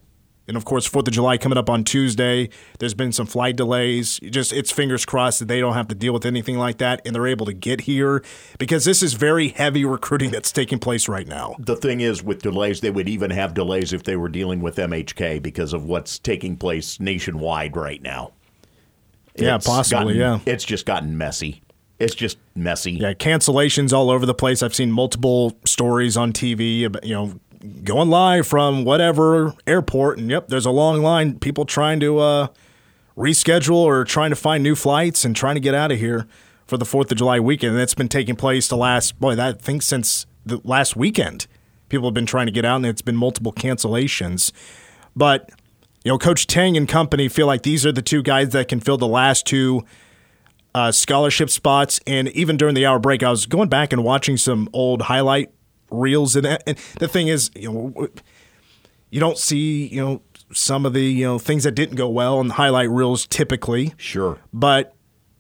and 0.49 0.57
of 0.57 0.65
course 0.65 0.87
Fourth 0.87 1.07
of 1.07 1.15
July 1.15 1.37
coming 1.37 1.59
up 1.59 1.69
on 1.69 1.85
Tuesday. 1.85 2.49
There's 2.79 2.95
been 2.95 3.13
some 3.13 3.27
flight 3.27 3.57
delays. 3.57 4.19
Just 4.31 4.53
it's 4.53 4.73
fingers 4.73 5.05
crossed 5.05 5.41
that 5.41 5.49
they 5.49 5.61
don't 5.61 5.75
have 5.75 5.89
to 5.89 5.95
deal 5.95 6.13
with 6.13 6.25
anything 6.25 6.57
like 6.57 6.79
that, 6.79 7.03
and 7.05 7.15
they're 7.15 7.27
able 7.27 7.47
to 7.47 7.53
get 7.53 7.83
here 7.83 8.25
because 8.59 8.87
this 8.87 9.03
is 9.03 9.15
very 9.15 9.49
heavy 9.49 9.85
recruiting 9.85 10.31
that's 10.31 10.53
taking 10.53 10.79
place 10.79 11.09
right 11.09 11.29
now. 11.29 11.55
The 11.59 11.77
thing 11.77 12.01
is, 12.01 12.23
with 12.23 12.43
delays, 12.43 12.81
they 12.81 12.91
would 12.91 13.09
even 13.09 13.31
have 13.31 13.55
delays 13.55 13.93
if 13.93 14.05
they 14.05 14.17
were 14.17 14.31
dealing 14.31 14.61
with 14.61 14.77
MHK 14.77 15.43
because 15.43 15.73
of 15.73 15.85
what's 15.85 16.19
taking 16.19 16.57
place 16.57 16.99
nationwide 16.99 17.77
right 17.77 18.03
now. 18.03 18.33
Yeah, 19.39 19.57
It's 19.57 19.67
possibly, 19.67 20.19
gotten- 20.19 20.41
yeah. 20.47 20.53
It's 20.53 20.65
just 20.65 20.87
gotten 20.87 21.17
messy. 21.19 21.63
It's 21.99 22.15
just 22.15 22.39
messy. 22.55 22.93
Yeah, 22.93 23.15
cancellations 23.15 23.93
all 23.93 24.11
over 24.11 24.27
the 24.27 24.35
place. 24.35 24.63
I've 24.63 24.75
seen 24.75 24.91
multiple 24.93 25.57
stories 25.65 26.17
on 26.17 26.33
TV 26.33 26.85
about, 26.85 27.05
you 27.05 27.15
know, 27.15 27.41
going 27.85 28.11
live 28.11 28.47
from 28.47 28.85
whatever 28.85 29.55
airport 29.67 30.19
and 30.19 30.31
yep, 30.31 30.49
there's 30.49 30.67
a 30.67 30.71
long 30.71 31.03
line 31.03 31.39
people 31.39 31.65
trying 31.65 31.99
to 32.01 32.19
uh 32.19 32.47
reschedule 33.17 33.77
or 33.77 34.05
trying 34.05 34.31
to 34.31 34.37
find 34.37 34.63
new 34.63 34.75
flights 34.75 35.25
and 35.25 35.35
trying 35.35 35.55
to 35.55 35.61
get 35.61 35.75
out 35.75 35.91
of 35.91 35.99
here 35.99 36.27
for 36.67 36.77
the 36.77 36.85
4th 36.85 37.11
of 37.11 37.17
July 37.17 37.41
weekend. 37.41 37.71
And 37.73 37.81
that's 37.81 37.95
been 37.95 38.09
taking 38.09 38.37
place 38.37 38.69
the 38.69 38.77
last 38.77 39.19
boy, 39.19 39.35
that 39.37 39.49
I 39.49 39.59
think 39.59 39.83
since 39.83 40.27
the 40.45 40.61
last 40.65 40.97
weekend. 40.97 41.47
People 41.89 42.09
have 42.09 42.15
been 42.15 42.27
trying 42.27 42.47
to 42.47 42.53
get 42.53 42.65
out 42.65 42.77
and 42.77 42.87
it's 42.87 43.01
been 43.03 43.17
multiple 43.17 43.53
cancellations. 43.53 44.53
But 45.15 45.51
you 46.07 46.13
know, 46.13 46.19
Coach 46.19 46.47
Tang 46.47 46.77
and 46.77 46.89
company 46.89 47.27
feel 47.27 47.49
like 47.49 47.63
these 47.63 47.85
are 47.85 47.91
the 47.91 48.01
two 48.01 48.23
guys 48.23 48.51
that 48.51 48.69
can 48.69 48.79
fill 48.79 48.97
the 48.97 49.09
last 49.09 49.45
two 49.45 49.85
uh, 50.73 50.93
scholarship 50.93 51.51
spots. 51.51 51.99
And 52.07 52.29
even 52.29 52.57
during 52.57 52.77
the 52.77 52.87
hour 52.87 53.01
break, 53.01 53.25
I 53.25 53.31
was 53.31 53.45
going 53.45 53.69
back 53.69 53.93
and 53.93 54.05
watching 54.05 54.37
some 54.37 54.69
old 54.73 55.03
highlight 55.03 55.51
reels. 55.91 56.37
And, 56.37 56.47
and 56.47 56.79
the 57.01 57.09
thing 57.09 57.27
is, 57.27 57.51
you 57.57 57.73
know, 57.73 58.09
you 59.11 59.19
don't 59.19 59.37
see, 59.37 59.89
you 59.89 60.01
know, 60.01 60.23
some 60.53 60.87
of 60.87 60.93
the, 60.93 61.03
you 61.03 61.25
know, 61.25 61.41
things 61.41 61.65
that 61.65 61.73
didn't 61.73 61.97
go 61.97 62.09
well 62.09 62.41
in 62.41 62.47
the 62.47 62.55
highlight 62.55 62.89
reels 62.89 63.27
typically. 63.27 63.93
Sure. 63.97 64.39
But 64.53 64.95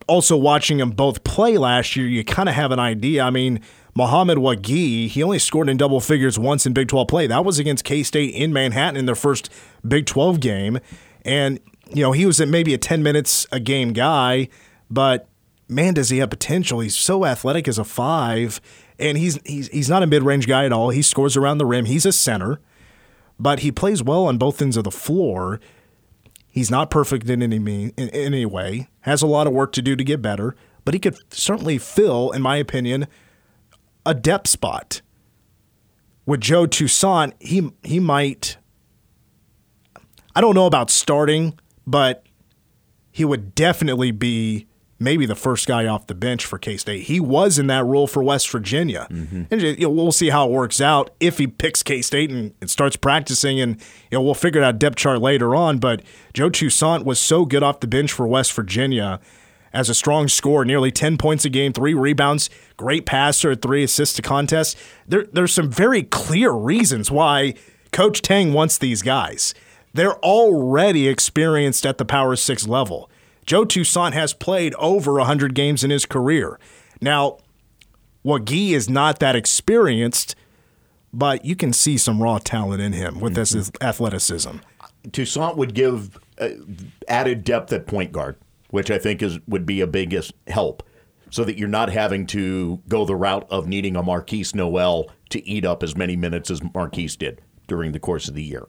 also 0.09 0.37
watching 0.37 0.79
them 0.79 0.91
both 0.91 1.23
play 1.23 1.59
last 1.59 1.95
year, 1.95 2.09
you 2.09 2.25
kind 2.25 2.49
of 2.49 2.57
have 2.57 2.73
an 2.73 2.81
idea. 2.81 3.23
I 3.23 3.31
mean, 3.31 3.61
Mohamed 3.97 4.37
Wague, 4.37 4.67
he 4.67 5.23
only 5.23 5.39
scored 5.39 5.71
in 5.71 5.79
double 5.79 6.01
figures 6.01 6.39
once 6.39 6.67
in 6.67 6.75
Big 6.75 6.87
12 6.87 7.09
play. 7.09 7.27
That 7.27 7.47
was 7.47 7.59
against 7.59 7.83
K 7.83 8.03
State 8.03 8.35
in 8.35 8.53
Manhattan 8.53 8.95
in 8.95 9.07
their 9.07 9.15
first 9.15 9.51
Big 9.89 10.05
12 10.05 10.39
game. 10.39 10.79
And, 11.25 11.59
you 11.89 12.03
know, 12.03 12.13
he 12.13 12.27
was 12.27 12.39
at 12.39 12.47
maybe 12.47 12.75
a 12.75 12.79
10 12.79 13.03
minutes 13.03 13.47
a 13.51 13.59
game 13.59 13.95
guy, 13.95 14.51
but 14.91 15.27
man, 15.67 15.95
does 15.95 16.11
he 16.11 16.19
have 16.19 16.29
potential. 16.29 16.81
He's 16.81 16.95
so 16.95 17.25
athletic 17.25 17.67
as 17.67 17.79
a 17.79 17.85
five, 17.85 18.61
and 18.99 19.17
he's, 19.17 19.41
he's, 19.47 19.69
he's 19.69 19.89
not 19.89 20.03
a 20.03 20.07
mid 20.07 20.23
range 20.23 20.47
guy 20.47 20.67
at 20.67 20.73
all. 20.73 20.91
He 20.91 21.01
scores 21.01 21.35
around 21.35 21.57
the 21.57 21.67
rim, 21.67 21.87
he's 21.87 22.05
a 22.05 22.13
center, 22.13 22.61
but 23.41 23.61
he 23.61 23.73
plays 23.73 24.03
well 24.03 24.27
on 24.27 24.37
both 24.37 24.61
ends 24.61 24.77
of 24.77 24.85
the 24.85 24.91
floor. 24.91 25.59
He's 26.51 26.71
not 26.71 26.91
perfect 26.91 27.31
in 27.31 27.43
any 27.43 27.59
mean, 27.59 27.95
in 27.97 28.11
any 28.11 28.45
way. 28.45 28.89
Has 29.01 29.23
a 29.23 29.27
lot 29.27 29.47
of 29.47 29.55
work 29.55 29.73
to 29.73 29.81
do 29.81 29.97
to 29.97 30.05
get 30.05 30.21
better, 30.21 30.55
but 30.85 30.93
he 30.93 31.01
could 31.01 31.17
certainly 31.33 31.79
fill, 31.79 32.31
in 32.33 32.43
my 32.43 32.59
opinion, 32.59 33.07
a 34.07 34.15
depth 34.15 34.49
spot. 34.49 35.03
With 36.25 36.41
Joe 36.41 36.67
Toussaint, 36.67 37.35
he 37.39 37.71
he 37.83 38.01
might. 38.01 38.57
I 40.35 40.41
don't 40.41 40.55
know 40.55 40.67
about 40.67 40.91
starting, 40.91 41.59
but 41.87 42.25
he 43.13 43.25
would 43.25 43.55
definitely 43.55 44.11
be 44.11 44.67
maybe 44.99 45.27
the 45.27 45.35
first 45.35 45.67
guy 45.67 45.87
off 45.87 46.07
the 46.07 46.15
bench 46.15 46.45
for 46.45 46.59
K 46.59 46.77
State. 46.77 47.05
He 47.05 47.21
was 47.21 47.59
in 47.59 47.69
that 47.69 47.85
role 47.85 48.07
for 48.07 48.23
West 48.23 48.51
Virginia, 48.51 49.07
mm-hmm. 49.11 49.45
and 49.51 49.63
you 49.63 49.77
know, 49.77 49.91
we'll 49.91 50.13
see 50.13 50.31
how 50.31 50.49
it 50.49 50.53
works 50.53 50.81
out 50.81 51.11
if 51.21 51.39
he 51.39 51.47
picks 51.47 51.83
K 51.83 52.03
State 52.03 52.31
and, 52.31 52.55
and 52.61 52.69
starts 52.69 52.97
practicing. 52.97 53.61
And 53.61 53.81
you 54.11 54.19
know, 54.19 54.23
we'll 54.23 54.35
figure 54.35 54.63
out 54.63 54.79
depth 54.79 54.97
chart 54.97 55.21
later 55.21 55.55
on. 55.55 55.79
But 55.79 56.03
Joe 56.33 56.51
Toussaint 56.51 57.05
was 57.05 57.19
so 57.19 57.45
good 57.45 57.63
off 57.63 57.81
the 57.81 57.87
bench 57.87 58.13
for 58.13 58.27
West 58.27 58.53
Virginia 58.53 59.21
as 59.77 59.91
a 59.91 59.95
strong 59.95 60.27
scorer, 60.27 60.65
nearly 60.65 60.91
10 60.91 61.19
points 61.19 61.45
a 61.45 61.51
game, 61.51 61.73
three 61.73 61.93
rebounds, 61.93 62.49
great 62.79 63.05
passer, 63.05 63.55
three 63.55 63.85
assists 63.85 64.17
to 64.17 64.23
contest. 64.23 64.77
There, 65.07 65.27
there's 65.33 65.53
some 65.53 65.71
very 65.71 66.03
clear 66.03 66.51
reasons 66.51 67.11
why 67.11 67.55
Coach 67.93 68.23
Tang 68.23 68.55
wants 68.55 68.79
these 68.79 69.03
guys. 69.03 69.55
They're 69.93 70.19
already 70.21 71.09
experienced 71.09 71.85
at 71.85 71.99
the 71.99 72.05
Power 72.05 72.37
Six 72.37 72.67
level. 72.67 73.11
Joe 73.45 73.65
Toussaint 73.65 74.15
has 74.15 74.33
played 74.33 74.75
over 74.75 75.15
100 75.15 75.55
games 75.55 75.85
in 75.85 75.91
his 75.91 76.07
career. 76.07 76.59
Now, 77.01 77.39
Wague 78.25 78.51
is 78.73 78.89
not 78.91 79.21
that 79.21 79.37
experienced, 79.37 80.35
but 81.13 81.45
you 81.45 81.55
can 81.55 81.73
see 81.73 81.97
some 81.97 82.23
raw 82.23 82.39
talent 82.39 82.83
in 82.83 82.93
him 82.93 83.21
with 83.21 83.35
this 83.35 83.71
athleticism. 83.81 84.57
Toussaint 85.13 85.57
would 85.57 85.75
give 85.75 86.19
uh, 86.39 86.49
added 87.09 87.45
depth 87.45 87.73
at 87.73 87.87
point 87.87 88.11
guard, 88.11 88.37
which 88.77 88.91
I 88.91 88.99
think 88.99 89.23
is 89.23 89.39
would 89.49 89.65
be 89.65 89.81
a 89.81 89.87
biggest 89.87 90.35
help, 90.49 90.83
so 91.31 91.45
that 91.45 91.57
you're 91.57 91.67
not 91.67 91.89
having 91.89 92.27
to 92.27 92.83
go 92.89 93.07
the 93.07 93.17
route 93.17 93.47
of 93.51 93.67
needing 93.67 93.97
a 93.97 94.03
Markquis 94.03 94.55
Nowell 94.55 95.11
to 95.31 95.43
eat 95.49 95.65
up 95.65 95.83
as 95.83 95.97
many 95.97 96.15
minutes 96.15 96.51
as 96.51 96.61
Markquis 96.61 97.17
did 97.17 97.41
during 97.69 97.93
the 97.93 97.99
course 97.99 98.29
of 98.29 98.35
the 98.35 98.43
year. 98.43 98.69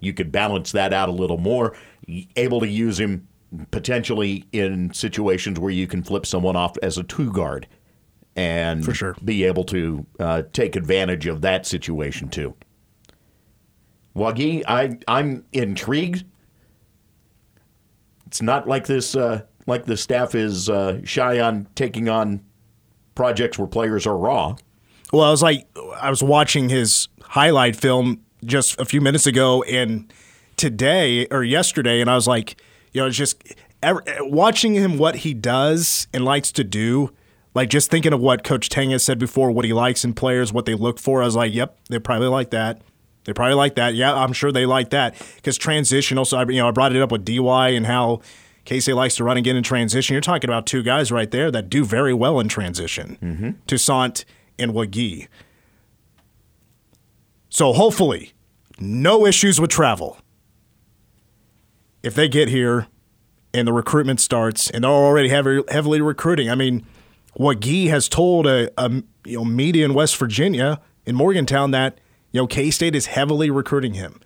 You 0.00 0.14
could 0.14 0.32
balance 0.32 0.72
that 0.72 0.94
out 0.94 1.10
a 1.10 1.12
little 1.12 1.36
more, 1.36 1.76
able 2.34 2.60
to 2.60 2.66
use 2.66 2.98
him 2.98 3.28
potentially 3.72 4.46
in 4.52 4.94
situations 4.94 5.60
where 5.60 5.70
you 5.70 5.86
can 5.86 6.02
flip 6.02 6.24
someone 6.24 6.56
off 6.56 6.78
as 6.82 6.96
a 6.96 7.02
two 7.02 7.30
guard 7.30 7.68
and 8.34 8.82
For 8.82 8.94
sure. 8.94 9.16
be 9.22 9.44
able 9.44 9.64
to 9.64 10.06
uh, 10.18 10.42
take 10.54 10.76
advantage 10.76 11.26
of 11.26 11.42
that 11.42 11.66
situation 11.66 12.30
too. 12.30 12.54
Wague, 14.14 14.64
I 14.66 14.98
I'm 15.06 15.44
intrigued. 15.52 16.24
It's 18.32 18.40
not 18.40 18.66
like 18.66 18.86
this 18.86 19.14
uh, 19.14 19.42
like 19.66 19.84
the 19.84 19.94
staff 19.94 20.34
is 20.34 20.70
uh, 20.70 21.02
shy 21.04 21.38
on 21.38 21.68
taking 21.74 22.08
on 22.08 22.42
projects 23.14 23.58
where 23.58 23.68
players 23.68 24.06
are 24.06 24.16
raw. 24.16 24.56
Well, 25.12 25.24
I 25.24 25.30
was 25.30 25.42
like, 25.42 25.68
I 26.00 26.08
was 26.08 26.22
watching 26.22 26.70
his 26.70 27.08
highlight 27.20 27.76
film 27.76 28.22
just 28.42 28.80
a 28.80 28.86
few 28.86 29.02
minutes 29.02 29.26
ago 29.26 29.62
and 29.64 30.10
today 30.56 31.26
or 31.26 31.44
yesterday, 31.44 32.00
and 32.00 32.08
I 32.08 32.14
was 32.14 32.26
like, 32.26 32.58
you 32.92 33.02
know, 33.02 33.10
just 33.10 33.36
watching 34.20 34.72
him 34.76 34.96
what 34.96 35.16
he 35.16 35.34
does 35.34 36.06
and 36.14 36.24
likes 36.24 36.50
to 36.52 36.64
do. 36.64 37.12
Like 37.54 37.68
just 37.68 37.90
thinking 37.90 38.14
of 38.14 38.20
what 38.20 38.44
Coach 38.44 38.70
Tang 38.70 38.92
has 38.92 39.04
said 39.04 39.18
before, 39.18 39.50
what 39.50 39.66
he 39.66 39.74
likes 39.74 40.06
in 40.06 40.14
players, 40.14 40.54
what 40.54 40.64
they 40.64 40.74
look 40.74 40.98
for. 40.98 41.20
I 41.20 41.26
was 41.26 41.36
like, 41.36 41.52
yep, 41.52 41.76
they 41.90 41.98
probably 41.98 42.28
like 42.28 42.48
that. 42.52 42.80
They 43.24 43.32
probably 43.32 43.54
like 43.54 43.76
that. 43.76 43.94
Yeah, 43.94 44.14
I'm 44.14 44.32
sure 44.32 44.50
they 44.50 44.66
like 44.66 44.90
that 44.90 45.14
because 45.36 45.56
transition. 45.56 46.18
Also, 46.18 46.38
I, 46.38 46.44
you 46.44 46.56
know, 46.56 46.68
I 46.68 46.70
brought 46.72 46.94
it 46.94 47.02
up 47.02 47.12
with 47.12 47.24
Dy 47.24 47.38
and 47.38 47.86
how 47.86 48.20
Casey 48.64 48.92
likes 48.92 49.16
to 49.16 49.24
run 49.24 49.36
and 49.36 49.44
get 49.44 49.56
in 49.56 49.62
transition. 49.62 50.14
You're 50.14 50.20
talking 50.20 50.48
about 50.48 50.66
two 50.66 50.82
guys 50.82 51.12
right 51.12 51.30
there 51.30 51.50
that 51.50 51.68
do 51.68 51.84
very 51.84 52.14
well 52.14 52.40
in 52.40 52.48
transition. 52.48 53.18
Mm-hmm. 53.22 53.50
Toussaint 53.66 54.24
and 54.58 54.74
Wague. 54.74 55.28
So 57.48 57.72
hopefully, 57.72 58.32
no 58.78 59.26
issues 59.26 59.60
with 59.60 59.70
travel. 59.70 60.18
If 62.02 62.14
they 62.14 62.28
get 62.28 62.48
here 62.48 62.88
and 63.54 63.68
the 63.68 63.72
recruitment 63.72 64.20
starts, 64.20 64.70
and 64.70 64.82
they're 64.82 64.90
already 64.90 65.28
heavy, 65.28 65.60
heavily 65.68 66.00
recruiting. 66.00 66.50
I 66.50 66.54
mean, 66.54 66.84
Wague 67.36 67.88
has 67.88 68.08
told 68.08 68.46
a, 68.46 68.70
a 68.76 68.90
you 69.24 69.38
know 69.38 69.44
media 69.44 69.84
in 69.84 69.94
West 69.94 70.16
Virginia 70.16 70.80
in 71.06 71.14
Morgantown 71.14 71.70
that 71.72 71.98
you 72.32 72.40
know 72.40 72.46
K 72.46 72.70
State 72.70 72.94
is 72.96 73.06
heavily 73.06 73.50
recruiting 73.50 73.94
him. 73.94 74.20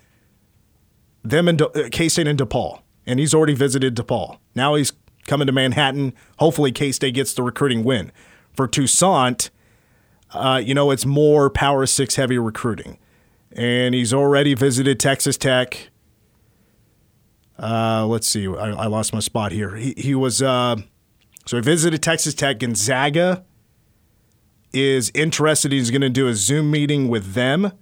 Them 1.22 1.48
and 1.48 1.58
De- 1.58 1.90
K 1.90 2.08
State 2.08 2.26
and 2.28 2.38
DePaul, 2.38 2.80
and 3.04 3.18
he's 3.18 3.34
already 3.34 3.54
visited 3.54 3.94
DePaul. 3.96 4.38
Now 4.54 4.74
he's 4.76 4.92
coming 5.26 5.46
to 5.46 5.52
Manhattan. 5.52 6.14
Hopefully, 6.38 6.72
K 6.72 6.92
State 6.92 7.14
gets 7.14 7.34
the 7.34 7.42
recruiting 7.42 7.84
win. 7.84 8.12
For 8.52 8.66
Toussaint, 8.66 9.50
uh, 10.32 10.62
you 10.64 10.72
know, 10.72 10.90
it's 10.90 11.04
more 11.04 11.50
Power 11.50 11.84
Six 11.86 12.14
heavy 12.16 12.38
recruiting. 12.38 12.98
and 13.52 13.94
he's 13.94 14.12
already 14.12 14.54
visited 14.54 15.00
Texas 15.00 15.36
Tech. 15.36 15.88
Uh, 17.58 18.06
let's 18.06 18.26
see, 18.26 18.46
I, 18.46 18.70
I, 18.70 18.86
lost 18.86 19.14
my 19.14 19.20
spot 19.20 19.50
here. 19.50 19.76
He, 19.76 19.94
he 19.96 20.14
was 20.14 20.42
uh, 20.42 20.76
so 21.46 21.56
he 21.56 21.62
visited 21.62 22.02
Texas 22.02 22.34
Tech. 22.34 22.58
Gonzaga 22.58 23.44
is 24.72 25.10
interested. 25.14 25.72
He's 25.72 25.90
going 25.90 26.02
to 26.02 26.10
do 26.10 26.28
a 26.28 26.34
Zoom 26.34 26.70
meeting 26.70 27.08
with 27.08 27.32
them. 27.32 27.72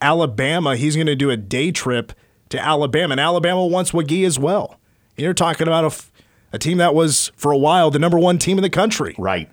Alabama, 0.00 0.76
he's 0.76 0.94
going 0.94 1.06
to 1.06 1.16
do 1.16 1.30
a 1.30 1.36
day 1.36 1.70
trip 1.70 2.12
to 2.50 2.58
Alabama, 2.58 3.12
and 3.12 3.20
Alabama 3.20 3.66
wants 3.66 3.92
Wague 3.92 4.24
as 4.24 4.38
well. 4.38 4.78
You're 5.16 5.34
talking 5.34 5.66
about 5.66 5.92
a, 5.92 6.56
a 6.56 6.58
team 6.58 6.78
that 6.78 6.94
was 6.94 7.32
for 7.36 7.52
a 7.52 7.58
while 7.58 7.90
the 7.90 7.98
number 7.98 8.18
one 8.18 8.38
team 8.38 8.58
in 8.58 8.62
the 8.62 8.70
country, 8.70 9.14
right? 9.18 9.50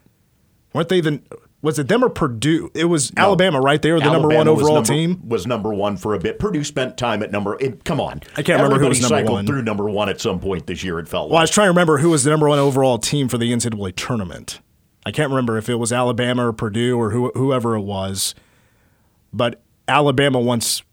Weren't 0.73 0.89
they 0.89 1.01
the 1.01 1.21
was 1.61 1.79
it 1.79 1.87
them 1.87 2.03
or 2.03 2.09
Purdue? 2.09 2.71
It 2.75 2.85
was 2.85 3.13
no. 3.15 3.23
Alabama, 3.23 3.59
right? 3.59 3.81
They 3.81 3.91
were 3.91 3.99
the 3.99 4.05
Alabama 4.05 4.21
number 4.21 4.37
one 4.37 4.47
overall 4.47 4.75
number, 4.75 4.87
team. 4.87 5.27
Was 5.27 5.47
number 5.47 5.73
one 5.73 5.97
for 5.97 6.13
a 6.13 6.19
bit. 6.19 6.39
Purdue 6.39 6.63
spent 6.63 6.97
time 6.97 7.23
at 7.23 7.31
number. 7.31 7.57
It, 7.59 7.83
come 7.83 7.99
on, 7.99 8.21
I 8.35 8.43
can't 8.43 8.61
remember 8.61 8.75
Everybody 8.75 8.83
who 8.83 8.89
was 8.89 9.01
number 9.01 9.15
cycled 9.17 9.33
one. 9.33 9.47
through 9.47 9.63
number 9.63 9.89
one 9.89 10.07
at 10.07 10.21
some 10.21 10.39
point 10.39 10.67
this 10.67 10.83
year. 10.83 10.99
It 10.99 11.07
felt. 11.07 11.29
Well, 11.29 11.35
like. 11.35 11.39
I 11.39 11.43
was 11.43 11.51
trying 11.51 11.65
to 11.65 11.71
remember 11.71 11.97
who 11.97 12.11
was 12.11 12.23
the 12.23 12.29
number 12.29 12.47
one 12.47 12.59
overall 12.59 12.99
team 12.99 13.27
for 13.27 13.37
the 13.37 13.51
NCAA 13.51 13.95
tournament. 13.95 14.61
I 15.05 15.11
can't 15.11 15.29
remember 15.29 15.57
if 15.57 15.69
it 15.69 15.75
was 15.75 15.91
Alabama 15.91 16.47
or 16.47 16.53
Purdue 16.53 16.97
or 16.97 17.11
who, 17.11 17.31
whoever 17.33 17.75
it 17.75 17.81
was, 17.81 18.35
but 19.31 19.61
Alabama 19.87 20.39
wants. 20.39 20.83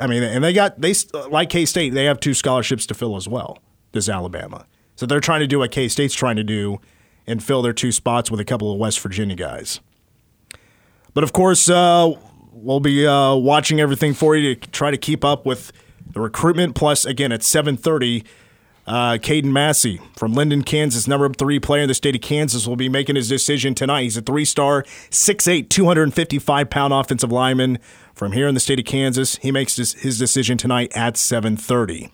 I 0.00 0.06
mean, 0.06 0.22
and 0.22 0.42
they 0.42 0.52
got 0.52 0.80
they 0.80 0.94
like 1.30 1.50
K 1.50 1.64
State. 1.64 1.94
They 1.94 2.04
have 2.04 2.20
two 2.20 2.34
scholarships 2.34 2.86
to 2.86 2.94
fill 2.94 3.16
as 3.16 3.28
well. 3.28 3.58
Does 3.92 4.08
Alabama? 4.08 4.66
So 4.96 5.06
they're 5.06 5.20
trying 5.20 5.40
to 5.40 5.46
do 5.46 5.58
what 5.58 5.70
K 5.70 5.88
State's 5.88 6.14
trying 6.14 6.36
to 6.36 6.44
do 6.44 6.80
and 7.26 7.42
fill 7.42 7.62
their 7.62 7.72
two 7.72 7.92
spots 7.92 8.30
with 8.30 8.40
a 8.40 8.44
couple 8.44 8.72
of 8.72 8.78
West 8.78 9.00
Virginia 9.00 9.36
guys. 9.36 9.80
But 11.14 11.24
of 11.24 11.32
course, 11.32 11.68
uh, 11.68 12.12
we'll 12.52 12.80
be 12.80 13.06
uh, 13.06 13.34
watching 13.34 13.80
everything 13.80 14.14
for 14.14 14.36
you 14.36 14.54
to 14.54 14.70
try 14.70 14.90
to 14.90 14.96
keep 14.96 15.24
up 15.24 15.44
with 15.44 15.72
the 16.10 16.20
recruitment. 16.20 16.74
Plus, 16.74 17.04
again, 17.04 17.32
at 17.32 17.40
7:30, 17.40 18.24
uh, 18.86 19.12
Caden 19.12 19.52
Massey 19.52 20.00
from 20.16 20.32
Lyndon, 20.34 20.62
Kansas, 20.62 21.06
number 21.06 21.28
three 21.30 21.60
player 21.60 21.82
in 21.82 21.88
the 21.88 21.94
state 21.94 22.14
of 22.14 22.20
Kansas, 22.20 22.66
will 22.66 22.76
be 22.76 22.88
making 22.88 23.16
his 23.16 23.28
decision 23.28 23.74
tonight. 23.74 24.02
He's 24.02 24.16
a 24.16 24.22
three-star, 24.22 24.82
6'8", 25.10 25.68
255-pound 25.68 26.92
offensive 26.92 27.30
lineman 27.30 27.78
from 28.14 28.32
here 28.32 28.48
in 28.48 28.54
the 28.54 28.60
state 28.60 28.78
of 28.78 28.84
Kansas. 28.84 29.36
He 29.36 29.50
makes 29.50 29.76
his, 29.76 30.18
decision 30.18 30.58
tonight 30.58 30.92
at 30.94 31.14
7:30. 31.14 32.10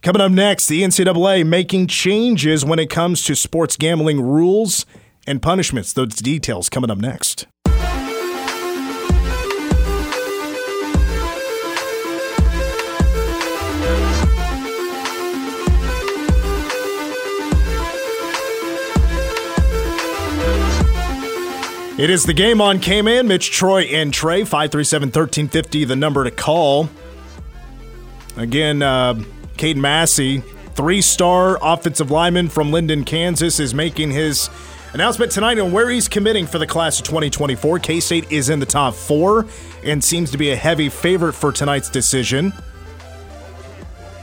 Coming 0.00 0.22
up 0.22 0.30
next, 0.30 0.68
the 0.68 0.82
NCAA 0.82 1.44
making 1.44 1.88
changes 1.88 2.64
when 2.64 2.78
it 2.78 2.88
comes 2.88 3.24
to 3.24 3.34
sports 3.34 3.76
gambling 3.76 4.20
rules 4.20 4.86
and 5.26 5.42
punishments. 5.42 5.92
Those 5.92 6.14
details 6.16 6.68
coming 6.68 6.90
up 6.90 6.98
next. 6.98 7.46
It 21.98 22.10
is 22.10 22.22
the 22.22 22.32
game 22.32 22.60
on 22.60 22.78
K-Man. 22.78 23.26
Mitch, 23.26 23.50
Troy, 23.50 23.82
and 23.82 24.14
Trey. 24.14 24.42
537-1350, 24.42 25.88
the 25.88 25.96
number 25.96 26.22
to 26.22 26.30
call. 26.30 26.88
Again, 28.36 28.82
uh, 28.82 29.14
Caden 29.56 29.78
Massey, 29.78 30.38
three-star 30.76 31.58
offensive 31.60 32.12
lineman 32.12 32.50
from 32.50 32.70
Lyndon, 32.70 33.04
Kansas, 33.04 33.58
is 33.58 33.74
making 33.74 34.12
his 34.12 34.48
announcement 34.92 35.32
tonight 35.32 35.58
on 35.58 35.72
where 35.72 35.90
he's 35.90 36.06
committing 36.06 36.46
for 36.46 36.60
the 36.60 36.68
class 36.68 37.00
of 37.00 37.06
2024. 37.06 37.80
K-State 37.80 38.30
is 38.30 38.48
in 38.48 38.60
the 38.60 38.66
top 38.66 38.94
four 38.94 39.46
and 39.82 40.02
seems 40.02 40.30
to 40.30 40.38
be 40.38 40.50
a 40.50 40.56
heavy 40.56 40.88
favorite 40.88 41.32
for 41.32 41.50
tonight's 41.50 41.90
decision. 41.90 42.52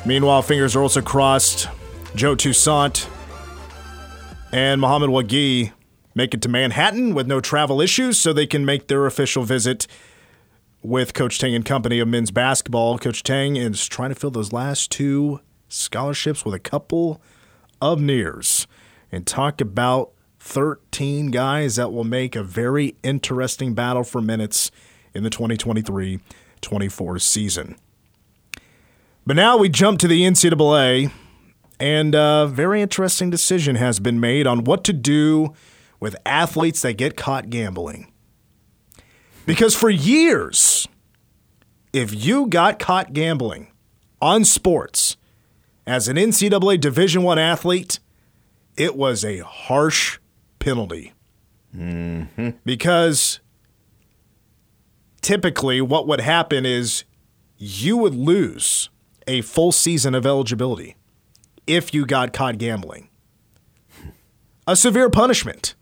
Meanwhile, 0.05 0.44
fingers 0.44 0.77
are 0.77 0.82
also 0.82 1.01
crossed. 1.01 1.67
Joe 2.15 2.36
Toussaint 2.36 3.10
and 4.53 4.79
Mohamed 4.79 5.09
Wague 5.09 5.74
make 6.15 6.33
it 6.33 6.41
to 6.41 6.49
Manhattan 6.49 7.13
with 7.13 7.27
no 7.27 7.41
travel 7.41 7.81
issues 7.81 8.17
so 8.17 8.33
they 8.33 8.47
can 8.47 8.65
make 8.65 8.87
their 8.87 9.05
official 9.05 9.43
visit 9.43 9.85
with 10.81 11.13
Coach 11.13 11.37
Tang 11.37 11.53
and 11.53 11.65
company 11.65 11.99
of 11.99 12.07
men's 12.07 12.31
basketball. 12.31 12.97
Coach 12.97 13.21
Tang 13.21 13.57
is 13.57 13.85
trying 13.87 14.09
to 14.09 14.15
fill 14.15 14.31
those 14.31 14.53
last 14.53 14.91
two 14.91 15.41
scholarships 15.67 16.45
with 16.45 16.53
a 16.53 16.59
couple 16.59 17.21
of 17.81 17.99
nears 17.99 18.65
and 19.11 19.27
talk 19.27 19.59
about 19.59 20.11
13 20.39 21.31
guys 21.31 21.75
that 21.75 21.91
will 21.91 22.03
make 22.03 22.35
a 22.35 22.43
very 22.43 22.95
interesting 23.03 23.73
battle 23.73 24.03
for 24.03 24.21
minutes 24.21 24.71
in 25.13 25.23
the 25.23 25.29
2023 25.29 26.19
24 26.61 27.19
season. 27.19 27.75
But 29.25 29.35
now 29.35 29.57
we 29.57 29.69
jump 29.69 29.99
to 29.99 30.07
the 30.07 30.21
NCAA, 30.21 31.11
and 31.79 32.15
a 32.15 32.47
very 32.47 32.81
interesting 32.81 33.29
decision 33.29 33.75
has 33.75 33.99
been 33.99 34.19
made 34.19 34.45
on 34.45 34.63
what 34.63 34.83
to 34.83 34.93
do 34.93 35.53
with 36.00 36.16
athletes 36.25 36.81
that 36.81 36.94
get 36.94 37.16
caught 37.16 37.50
gambling. 37.50 38.12
Because 39.46 39.75
for 39.75 39.90
years, 39.90 40.88
if 41.94 42.14
you 42.14 42.48
got 42.48 42.79
caught 42.79 43.14
gambling 43.14 43.72
on 44.22 44.44
sports 44.44 45.18
as 45.86 46.08
an 46.08 46.18
NCAA 46.18 46.79
Division 46.79 47.24
One 47.24 47.40
athlete, 47.40 48.00
it 48.75 48.96
was 48.96 49.24
a 49.24 49.40
harsh 49.40 50.20
penalty. 50.60 51.14
Mm-hmm. 51.75 52.50
Because 52.66 53.40
typically, 55.22 55.81
what 55.81 56.08
would 56.08 56.22
happen 56.22 56.66
is 56.66 57.03
you 57.58 57.98
would 57.98 58.16
lose 58.16 58.90
a 59.27 59.42
full 59.42 59.72
season 59.72 60.16
of 60.16 60.25
eligibility 60.25 60.96
if 61.68 61.94
you 61.94 62.05
got 62.05 62.34
caught 62.34 62.58
gambling. 62.58 63.10
A 64.68 64.75
severe 64.75 65.10
punishment. 65.10 65.75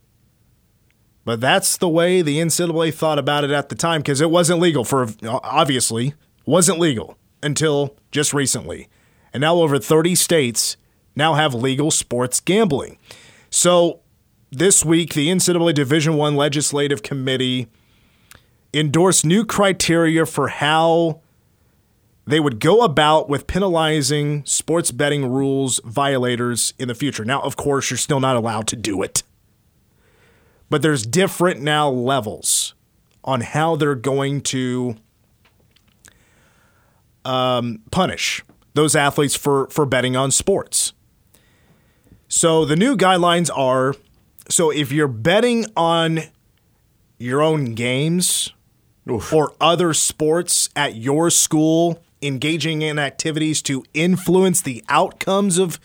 But 1.25 1.39
that's 1.39 1.77
the 1.77 1.87
way 1.87 2.21
the 2.21 2.39
NCAA 2.39 2.93
thought 2.93 3.17
about 3.17 3.43
it 3.43 3.51
at 3.51 3.69
the 3.69 3.75
time 3.75 4.01
because 4.01 4.19
it 4.19 4.29
wasn't 4.29 4.59
legal 4.59 4.83
for 4.83 5.07
obviously 5.25 6.13
wasn't 6.45 6.79
legal 6.79 7.17
until 7.41 7.95
just 8.11 8.33
recently. 8.33 8.89
And 9.33 9.41
now 9.41 9.55
over 9.55 9.79
30 9.79 10.15
states 10.15 10.75
now 11.15 11.35
have 11.35 11.53
legal 11.53 11.91
sports 11.91 12.39
gambling. 12.39 12.97
So 13.49 14.01
this 14.51 14.83
week 14.83 15.13
the 15.13 15.29
NCAA 15.29 15.73
Division 15.73 16.15
1 16.15 16.35
Legislative 16.35 17.03
Committee 17.03 17.67
endorsed 18.73 19.25
new 19.25 19.45
criteria 19.45 20.25
for 20.25 20.49
how 20.49 21.21
they 22.25 22.39
would 22.39 22.59
go 22.59 22.81
about 22.81 23.29
with 23.29 23.47
penalizing 23.47 24.45
sports 24.45 24.91
betting 24.91 25.25
rules 25.25 25.79
violators 25.85 26.73
in 26.79 26.87
the 26.87 26.95
future. 26.95 27.25
Now, 27.25 27.41
of 27.41 27.57
course, 27.57 27.89
you're 27.89 27.97
still 27.97 28.21
not 28.21 28.35
allowed 28.35 28.67
to 28.67 28.75
do 28.75 29.01
it 29.03 29.23
but 30.73 30.81
there's 30.81 31.05
different 31.05 31.61
now 31.61 31.87
levels 31.87 32.73
on 33.23 33.41
how 33.41 33.75
they're 33.75 33.93
going 33.93 34.41
to 34.41 34.95
um, 37.23 37.83
punish 37.91 38.43
those 38.73 38.95
athletes 38.95 39.35
for 39.35 39.67
for 39.67 39.85
betting 39.85 40.15
on 40.15 40.31
sports. 40.31 40.93
So 42.27 42.65
the 42.65 42.75
new 42.75 42.97
guidelines 42.97 43.55
are 43.55 43.93
so 44.49 44.71
if 44.71 44.91
you're 44.91 45.07
betting 45.07 45.67
on 45.77 46.21
your 47.19 47.43
own 47.43 47.75
games 47.75 48.51
Oof. 49.07 49.31
or 49.31 49.53
other 49.61 49.93
sports 49.93 50.69
at 50.75 50.95
your 50.95 51.29
school, 51.29 52.01
engaging 52.19 52.81
in 52.81 52.97
activities 52.97 53.61
to 53.61 53.85
influence 53.93 54.59
the 54.63 54.83
outcomes 54.89 55.59
of 55.59 55.79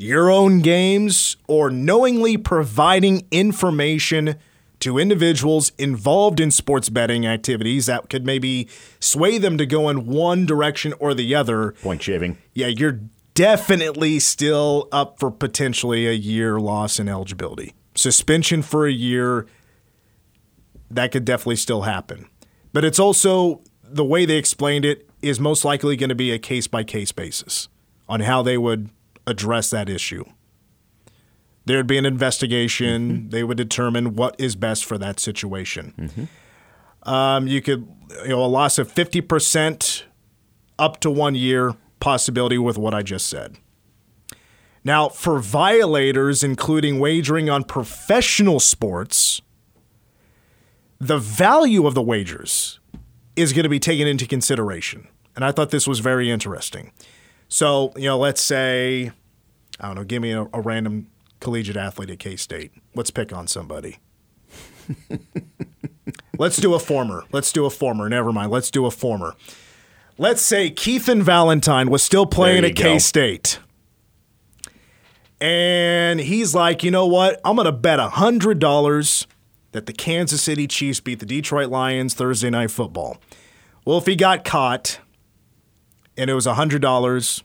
your 0.00 0.30
own 0.30 0.60
games, 0.60 1.36
or 1.46 1.70
knowingly 1.70 2.36
providing 2.36 3.26
information 3.30 4.36
to 4.80 4.98
individuals 4.98 5.72
involved 5.78 6.40
in 6.40 6.50
sports 6.50 6.88
betting 6.88 7.26
activities 7.26 7.86
that 7.86 8.08
could 8.08 8.24
maybe 8.24 8.66
sway 8.98 9.36
them 9.36 9.58
to 9.58 9.66
go 9.66 9.88
in 9.90 10.06
one 10.06 10.46
direction 10.46 10.94
or 10.98 11.12
the 11.12 11.34
other. 11.34 11.72
Point 11.82 12.02
shaving. 12.02 12.38
Yeah, 12.54 12.68
you're 12.68 13.00
definitely 13.34 14.18
still 14.18 14.88
up 14.90 15.18
for 15.18 15.30
potentially 15.30 16.06
a 16.06 16.12
year 16.12 16.58
loss 16.58 16.98
in 16.98 17.08
eligibility. 17.08 17.74
Suspension 17.94 18.62
for 18.62 18.86
a 18.86 18.92
year, 18.92 19.46
that 20.90 21.12
could 21.12 21.26
definitely 21.26 21.56
still 21.56 21.82
happen. 21.82 22.26
But 22.72 22.84
it's 22.84 22.98
also 22.98 23.60
the 23.82 24.04
way 24.04 24.24
they 24.24 24.36
explained 24.36 24.84
it 24.84 25.08
is 25.20 25.38
most 25.38 25.64
likely 25.64 25.96
going 25.96 26.08
to 26.08 26.14
be 26.14 26.32
a 26.32 26.38
case 26.38 26.66
by 26.66 26.84
case 26.84 27.12
basis 27.12 27.68
on 28.08 28.20
how 28.20 28.42
they 28.42 28.56
would 28.56 28.88
address 29.30 29.70
that 29.70 29.88
issue. 29.88 30.24
There'd 31.64 31.86
be 31.86 31.98
an 31.98 32.06
investigation. 32.06 33.12
Mm-hmm. 33.12 33.28
They 33.30 33.44
would 33.44 33.56
determine 33.56 34.14
what 34.16 34.34
is 34.38 34.56
best 34.56 34.84
for 34.84 34.98
that 34.98 35.20
situation. 35.20 35.94
Mm-hmm. 35.96 37.08
Um, 37.08 37.46
you 37.46 37.62
could, 37.62 37.88
you 38.22 38.28
know, 38.28 38.44
a 38.44 38.46
loss 38.46 38.78
of 38.78 38.92
50% 38.92 40.02
up 40.78 41.00
to 41.00 41.10
one 41.10 41.34
year 41.34 41.74
possibility 42.00 42.58
with 42.58 42.76
what 42.76 42.94
I 42.94 43.02
just 43.02 43.28
said. 43.28 43.56
Now, 44.82 45.08
for 45.10 45.38
violators, 45.38 46.42
including 46.42 46.98
wagering 46.98 47.50
on 47.50 47.64
professional 47.64 48.60
sports, 48.60 49.42
the 50.98 51.18
value 51.18 51.86
of 51.86 51.94
the 51.94 52.02
wagers 52.02 52.80
is 53.36 53.52
going 53.52 53.64
to 53.64 53.68
be 53.68 53.78
taken 53.78 54.06
into 54.06 54.26
consideration. 54.26 55.08
And 55.36 55.44
I 55.44 55.52
thought 55.52 55.70
this 55.70 55.86
was 55.86 56.00
very 56.00 56.30
interesting. 56.30 56.92
So, 57.48 57.92
you 57.96 58.04
know, 58.04 58.18
let's 58.18 58.40
say, 58.40 59.12
I 59.80 59.86
don't 59.86 59.96
know, 59.96 60.04
give 60.04 60.22
me 60.22 60.32
a, 60.32 60.46
a 60.52 60.60
random 60.60 61.08
collegiate 61.40 61.76
athlete 61.76 62.10
at 62.10 62.18
K 62.18 62.36
State. 62.36 62.72
Let's 62.94 63.10
pick 63.10 63.32
on 63.32 63.46
somebody. 63.46 63.98
let's 66.38 66.56
do 66.56 66.74
a 66.74 66.78
former. 66.78 67.24
Let's 67.32 67.52
do 67.52 67.64
a 67.64 67.70
former. 67.70 68.08
Never 68.08 68.32
mind. 68.32 68.50
Let's 68.50 68.70
do 68.70 68.86
a 68.86 68.90
former. 68.90 69.34
Let's 70.18 70.42
say 70.42 70.70
Keithan 70.70 71.22
Valentine 71.22 71.90
was 71.90 72.02
still 72.02 72.26
playing 72.26 72.64
at. 72.64 72.76
K 72.76 72.98
State. 72.98 73.58
And 75.40 76.20
he's 76.20 76.54
like, 76.54 76.84
you 76.84 76.90
know 76.90 77.06
what? 77.06 77.40
I'm 77.44 77.56
going 77.56 77.64
to 77.64 77.72
bet 77.72 77.98
$100 77.98 79.26
that 79.72 79.86
the 79.86 79.92
Kansas 79.92 80.42
City 80.42 80.66
Chiefs 80.66 81.00
beat 81.00 81.18
the 81.20 81.26
Detroit 81.26 81.70
Lions 81.70 82.12
Thursday 82.12 82.50
night 82.50 82.70
football. 82.70 83.16
Well, 83.86 83.96
if 83.96 84.04
he 84.04 84.16
got 84.16 84.44
caught 84.44 85.00
and 86.18 86.28
it 86.28 86.34
was 86.34 86.46
$100, 86.46 87.42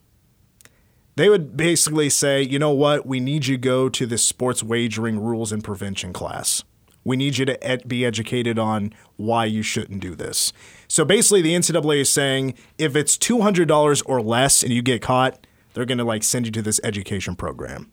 they 1.16 1.30
would 1.30 1.56
basically 1.56 2.10
say, 2.10 2.42
you 2.42 2.60
know 2.60 2.72
what? 2.72 3.06
We 3.06 3.20
need 3.20 3.46
you 3.48 3.56
to 3.56 3.62
go 3.62 3.90
to 3.90 4.06
the 4.06 4.18
sports 4.18 4.62
wagering 4.64 5.20
rules 5.20 5.52
and 5.52 5.64
prevention 5.64 6.12
class. 6.14 6.64
We 7.04 7.16
need 7.16 7.38
you 7.38 7.46
to 7.46 7.64
ed- 7.66 7.88
be 7.88 8.04
educated 8.06 8.58
on 8.60 8.92
why 9.16 9.46
you 9.46 9.62
shouldn't 9.62 10.00
do 10.02 10.16
this. 10.16 10.52
So 10.88 11.06
basically, 11.06 11.42
the 11.42 11.54
NCAA 11.54 12.02
is 12.02 12.12
saying 12.12 12.56
if 12.78 12.96
it's 12.96 13.18
$200 13.18 14.02
or 14.06 14.22
less 14.22 14.64
and 14.64 14.74
you 14.74 14.82
get 14.82 15.02
caught, 15.02 15.46
they're 15.74 15.86
going 15.86 16.00
to 16.00 16.04
like 16.04 16.24
send 16.24 16.48
you 16.48 16.52
to 16.54 16.62
this 16.62 16.80
education 16.84 17.36
program. 17.36 17.92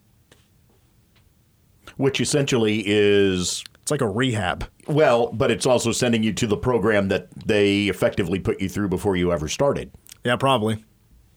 which 1.97 2.21
essentially 2.21 2.83
is 2.87 3.63
It's 3.83 3.91
like 3.91 4.01
a 4.01 4.09
rehab. 4.09 4.67
well, 4.89 5.27
but 5.33 5.51
it's 5.51 5.67
also 5.67 5.93
sending 5.93 6.23
you 6.23 6.33
to 6.33 6.47
the 6.47 6.57
program 6.57 7.09
that 7.09 7.29
they 7.47 7.89
effectively 7.89 8.39
put 8.39 8.61
you 8.63 8.69
through 8.69 8.89
before 8.89 9.15
you 9.15 9.31
ever 9.31 9.47
started. 9.47 9.91
Yeah, 10.25 10.37
probably. 10.37 10.85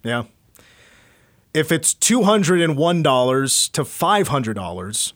Yeah. 0.03 0.23
If 1.55 1.71
it's 1.71 1.93
$201 1.93 3.71
to 3.71 3.81
$500, 3.83 5.13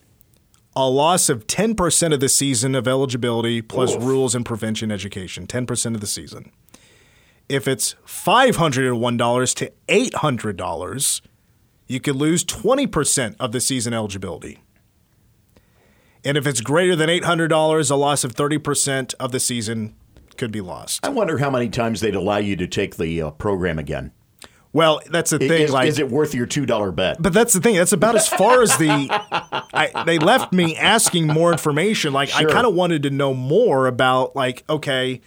a 0.74 0.88
loss 0.88 1.28
of 1.28 1.46
10% 1.46 2.14
of 2.14 2.20
the 2.20 2.28
season 2.30 2.74
of 2.74 2.88
eligibility 2.88 3.60
plus 3.60 3.94
rules 3.96 4.34
and 4.34 4.46
prevention 4.46 4.90
education, 4.90 5.46
10% 5.46 5.94
of 5.94 6.00
the 6.00 6.06
season. 6.06 6.50
If 7.50 7.68
it's 7.68 7.94
$501 8.06 9.54
to 9.56 9.72
$800, 9.86 11.20
you 11.86 12.00
could 12.00 12.16
lose 12.16 12.42
20% 12.46 13.36
of 13.38 13.52
the 13.52 13.60
season 13.60 13.92
eligibility. 13.92 14.60
And 16.24 16.38
if 16.38 16.46
it's 16.46 16.62
greater 16.62 16.96
than 16.96 17.10
$800, 17.10 17.90
a 17.90 17.94
loss 17.94 18.24
of 18.24 18.34
30% 18.34 19.12
of 19.20 19.32
the 19.32 19.40
season 19.40 19.94
could 20.38 20.52
be 20.52 20.62
lost. 20.62 21.04
I 21.04 21.10
wonder 21.10 21.36
how 21.36 21.50
many 21.50 21.68
times 21.68 22.00
they'd 22.00 22.14
allow 22.14 22.38
you 22.38 22.56
to 22.56 22.66
take 22.66 22.96
the 22.96 23.20
uh, 23.20 23.30
program 23.32 23.78
again. 23.78 24.12
Well, 24.72 25.00
that's 25.10 25.30
the 25.30 25.38
thing. 25.38 25.62
Is, 25.62 25.72
like, 25.72 25.88
is 25.88 25.98
it 25.98 26.10
worth 26.10 26.34
your 26.34 26.46
two 26.46 26.64
dollar 26.64 26.92
bet? 26.92 27.20
But 27.20 27.32
that's 27.32 27.52
the 27.52 27.60
thing. 27.60 27.74
That's 27.74 27.92
about 27.92 28.14
as 28.14 28.28
far 28.28 28.62
as 28.62 28.76
the. 28.76 29.08
I, 29.72 30.04
they 30.04 30.18
left 30.18 30.52
me 30.52 30.76
asking 30.76 31.26
more 31.26 31.50
information. 31.50 32.12
Like 32.12 32.34
I 32.34 32.44
kind 32.44 32.66
of 32.66 32.74
wanted 32.74 33.02
to 33.04 33.10
know 33.10 33.34
more 33.34 33.86
about 33.86 34.36
like 34.36 34.62
okay, 34.68 35.20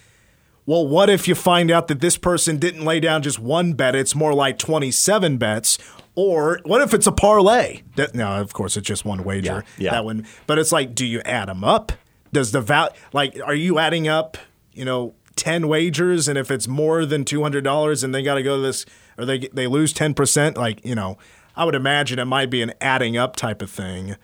well, 0.66 0.88
what 0.88 1.10
if 1.10 1.28
you 1.28 1.36
find 1.36 1.72
out 1.72 1.90
that 1.90 2.00
this 2.00 2.18
person 2.18 2.58
didn't 2.58 2.86
lay 2.86 3.00
down 3.02 3.22
just 3.22 3.38
one 3.38 3.74
bet? 3.74 3.96
It's 3.96 4.16
more 4.16 4.34
like 4.34 4.58
twenty 4.58 4.92
seven 4.92 5.38
bets. 5.38 5.78
Or 6.16 6.60
what 6.64 6.82
if 6.82 6.94
it's 6.94 7.08
a 7.08 7.12
parlay? 7.12 7.82
That, 7.96 8.14
no, 8.14 8.40
of 8.40 8.54
course 8.54 8.78
it's 8.78 8.88
just 8.88 9.04
one 9.04 9.24
wager. 9.24 9.66
Yeah, 9.78 9.86
yeah. 9.86 9.92
That 9.92 10.06
one. 10.06 10.28
But 10.46 10.60
it's 10.60 10.72
like, 10.72 10.94
do 10.94 11.06
you 11.06 11.22
add 11.22 11.50
them 11.50 11.64
up? 11.64 11.92
Does 12.32 12.52
the 12.52 12.62
val 12.62 12.90
like 13.12 13.38
are 13.44 13.56
you 13.56 13.78
adding 13.80 14.08
up? 14.08 14.38
You 14.74 14.86
know, 14.86 15.16
ten 15.36 15.68
wagers, 15.68 16.28
and 16.28 16.38
if 16.38 16.50
it's 16.50 16.68
more 16.68 17.06
than 17.06 17.26
two 17.26 17.42
hundred 17.42 17.64
dollars, 17.64 18.04
and 18.04 18.14
they 18.14 18.24
got 18.24 18.36
to 18.36 18.44
go 18.44 18.56
to 18.58 18.62
this, 18.62 18.86
or 19.18 19.26
they 19.26 19.40
they 19.54 19.68
lose 19.68 19.94
ten 19.94 20.14
percent, 20.14 20.58
like 20.58 20.84
you 20.86 20.96
know, 20.96 21.18
I 21.56 21.66
would 21.66 21.76
imagine 21.76 22.20
it 22.20 22.26
might 22.26 22.50
be 22.50 22.62
an 22.62 22.74
adding 22.82 23.18
up 23.18 23.36
type 23.36 23.62
of 23.62 23.70
thing. 23.70 24.16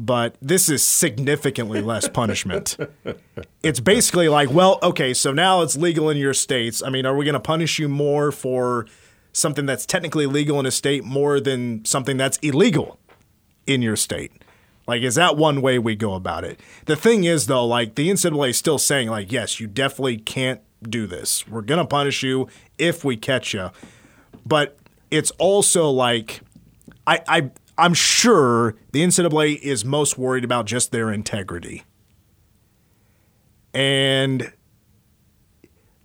But 0.00 0.36
this 0.40 0.68
is 0.68 0.84
significantly 0.84 1.82
less 1.82 2.08
punishment. 2.12 2.76
it's 3.64 3.80
basically 3.80 4.28
like, 4.28 4.48
well, 4.50 4.78
okay, 4.82 5.12
so 5.12 5.32
now 5.32 5.62
it's 5.62 5.76
legal 5.76 6.08
in 6.08 6.16
your 6.16 6.34
states. 6.34 6.82
I 6.84 6.90
mean, 6.90 7.04
are 7.04 7.16
we 7.16 7.24
going 7.24 7.34
to 7.34 7.40
punish 7.40 7.80
you 7.80 7.88
more 7.88 8.30
for 8.30 8.86
something 9.32 9.66
that's 9.66 9.84
technically 9.84 10.26
legal 10.26 10.60
in 10.60 10.66
a 10.66 10.70
state 10.70 11.02
more 11.02 11.40
than 11.40 11.84
something 11.84 12.16
that's 12.16 12.38
illegal 12.38 13.00
in 13.66 13.82
your 13.82 13.96
state? 13.96 14.30
Like, 14.86 15.02
is 15.02 15.16
that 15.16 15.36
one 15.36 15.60
way 15.60 15.78
we 15.78 15.96
go 15.96 16.14
about 16.14 16.44
it? 16.44 16.60
The 16.86 16.96
thing 16.96 17.24
is, 17.24 17.46
though, 17.46 17.66
like 17.66 17.94
the 17.96 18.08
NCAA 18.08 18.50
is 18.50 18.56
still 18.56 18.78
saying, 18.78 19.08
like, 19.08 19.30
yes, 19.30 19.60
you 19.60 19.66
definitely 19.66 20.16
can't 20.16 20.62
do 20.82 21.06
this. 21.06 21.46
We're 21.46 21.60
gonna 21.60 21.84
punish 21.84 22.22
you 22.22 22.48
if 22.78 23.04
we 23.04 23.16
catch 23.16 23.52
you, 23.52 23.70
but 24.48 24.78
it's 25.10 25.30
also 25.32 25.90
like, 25.90 26.40
I, 27.06 27.20
I, 27.28 27.50
I'm 27.76 27.94
sure 27.94 28.74
the 28.92 29.02
NCAA 29.02 29.58
is 29.60 29.84
most 29.84 30.16
worried 30.18 30.44
about 30.44 30.66
just 30.66 30.90
their 30.92 31.12
integrity, 31.12 31.84
and 33.74 34.52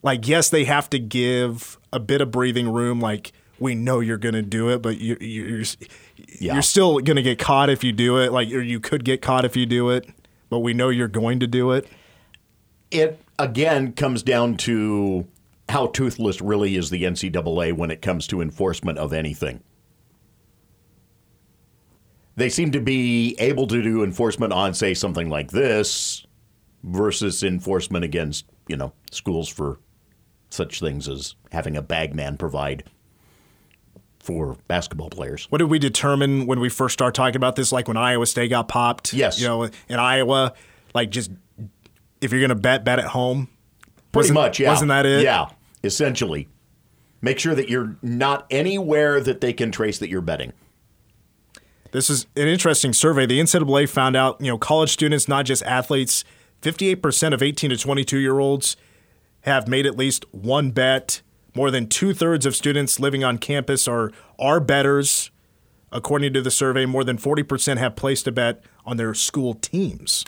like, 0.01 0.27
yes, 0.27 0.49
they 0.49 0.65
have 0.65 0.89
to 0.91 0.99
give 0.99 1.77
a 1.91 1.99
bit 1.99 2.21
of 2.21 2.29
breathing 2.31 2.69
room. 2.71 2.99
Like, 2.99 3.31
we 3.59 3.73
know 3.75 3.99
you're 4.01 4.17
gonna 4.17 4.41
do 4.41 4.69
it, 4.69 4.81
but 4.81 4.99
you, 4.99 5.17
you're 5.21 5.63
Yeah. 6.39 6.53
you're 6.53 6.61
still 6.61 6.99
going 6.99 7.15
to 7.15 7.21
get 7.21 7.39
caught 7.39 7.69
if 7.69 7.83
you 7.83 7.91
do 7.93 8.19
it. 8.19 8.31
Like, 8.31 8.51
or 8.51 8.61
you 8.61 8.79
could 8.79 9.05
get 9.05 9.21
caught 9.21 9.45
if 9.45 9.55
you 9.55 9.65
do 9.65 9.89
it, 9.91 10.07
but 10.49 10.59
we 10.59 10.73
know 10.73 10.89
you're 10.89 11.07
going 11.07 11.39
to 11.39 11.47
do 11.47 11.71
it. 11.71 11.87
It 12.91 13.19
again 13.39 13.93
comes 13.93 14.23
down 14.23 14.57
to 14.57 15.25
how 15.69 15.87
toothless 15.87 16.41
really 16.41 16.75
is 16.75 16.89
the 16.89 17.03
NCAA 17.03 17.73
when 17.73 17.91
it 17.91 18.01
comes 18.01 18.27
to 18.27 18.41
enforcement 18.41 18.97
of 18.97 19.13
anything. 19.13 19.61
They 22.35 22.49
seem 22.49 22.71
to 22.71 22.79
be 22.79 23.35
able 23.39 23.67
to 23.67 23.81
do 23.81 24.03
enforcement 24.03 24.53
on, 24.53 24.73
say, 24.73 24.93
something 24.93 25.29
like 25.29 25.51
this 25.51 26.25
versus 26.83 27.43
enforcement 27.43 28.03
against, 28.03 28.45
you 28.67 28.75
know, 28.75 28.91
schools 29.11 29.47
for 29.47 29.79
such 30.49 30.79
things 30.79 31.07
as 31.07 31.35
having 31.51 31.77
a 31.77 31.81
bagman 31.81 32.37
provide 32.37 32.83
for 34.19 34.57
basketball 34.67 35.09
players. 35.09 35.45
What 35.49 35.57
did 35.59 35.69
we 35.69 35.79
determine 35.79 36.45
when 36.45 36.59
we 36.59 36.69
first 36.69 36.93
started 36.93 37.15
talking 37.15 37.35
about 37.35 37.55
this? 37.55 37.71
Like 37.71 37.87
when 37.87 37.97
Iowa 37.97 38.25
State 38.25 38.49
got 38.49 38.67
popped? 38.67 39.13
Yes. 39.13 39.39
You 39.39 39.47
know, 39.47 39.63
in 39.63 39.99
Iowa, 39.99 40.53
like 40.95 41.09
just 41.09 41.29
if 42.21 42.31
you're 42.31 42.39
going 42.39 42.49
to 42.49 42.55
bet, 42.55 42.83
bet 42.83 42.99
at 42.99 43.05
home. 43.05 43.49
Pretty 44.13 44.27
Wasn't- 44.31 44.35
much, 44.35 44.59
yeah. 44.59 44.69
Wasn't 44.69 44.87
that 44.89 45.05
it? 45.05 45.23
Yeah, 45.23 45.47
essentially. 45.83 46.47
Make 47.21 47.39
sure 47.39 47.55
that 47.55 47.67
you're 47.69 47.95
not 48.01 48.45
anywhere 48.49 49.19
that 49.19 49.41
they 49.41 49.51
can 49.53 49.71
trace 49.71 49.97
that 49.99 50.09
you're 50.09 50.21
betting. 50.21 50.53
This 51.91 52.09
is 52.09 52.25
an 52.35 52.47
interesting 52.47 52.93
survey. 52.93 53.25
The 53.25 53.39
NCAA 53.39 53.87
found 53.87 54.15
out, 54.15 54.39
you 54.41 54.47
know, 54.47 54.57
college 54.57 54.91
students, 54.91 55.27
not 55.27 55.45
just 55.45 55.63
athletes, 55.63 56.23
58% 56.61 57.33
of 57.33 57.43
18 57.43 57.69
to 57.69 57.77
22 57.77 58.17
year 58.17 58.39
olds 58.39 58.75
have 59.41 59.67
made 59.67 59.85
at 59.85 59.97
least 59.97 60.25
one 60.31 60.71
bet. 60.71 61.21
More 61.55 61.69
than 61.69 61.87
two 61.87 62.13
thirds 62.13 62.45
of 62.45 62.55
students 62.55 62.99
living 62.99 63.23
on 63.23 63.37
campus 63.37 63.87
are 63.87 64.11
are 64.39 64.59
betters. 64.59 65.29
According 65.91 66.33
to 66.33 66.41
the 66.41 66.49
survey, 66.49 66.87
more 66.87 67.03
than 67.03 67.17
40% 67.17 67.77
have 67.77 67.95
placed 67.95 68.25
a 68.27 68.31
bet 68.31 68.63
on 68.85 68.97
their 68.97 69.13
school 69.13 69.53
teams. 69.53 70.25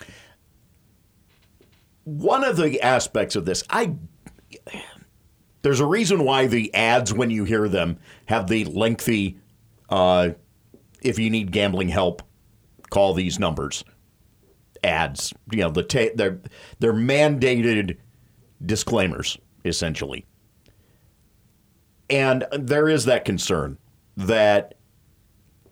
One 2.06 2.44
of 2.44 2.56
the 2.56 2.80
aspects 2.82 3.34
of 3.34 3.44
this, 3.44 3.64
I 3.68 3.96
there's 5.62 5.80
a 5.80 5.86
reason 5.86 6.22
why 6.22 6.46
the 6.46 6.72
ads 6.72 7.12
when 7.12 7.30
you 7.30 7.42
hear 7.42 7.68
them 7.68 7.98
have 8.26 8.46
the 8.46 8.64
lengthy 8.64 9.38
uh, 9.88 10.30
if 11.02 11.18
you 11.18 11.30
need 11.30 11.50
gambling 11.50 11.88
help, 11.88 12.22
call 12.90 13.12
these 13.12 13.40
numbers. 13.40 13.84
Ads, 14.84 15.32
you 15.50 15.62
know, 15.62 15.70
the 15.70 15.82
ta- 15.82 16.14
they're 16.14 16.40
they're 16.78 16.92
mandated 16.92 17.96
disclaimers 18.64 19.36
essentially. 19.64 20.24
And 22.08 22.46
there 22.52 22.88
is 22.88 23.06
that 23.06 23.24
concern 23.24 23.78
that 24.16 24.76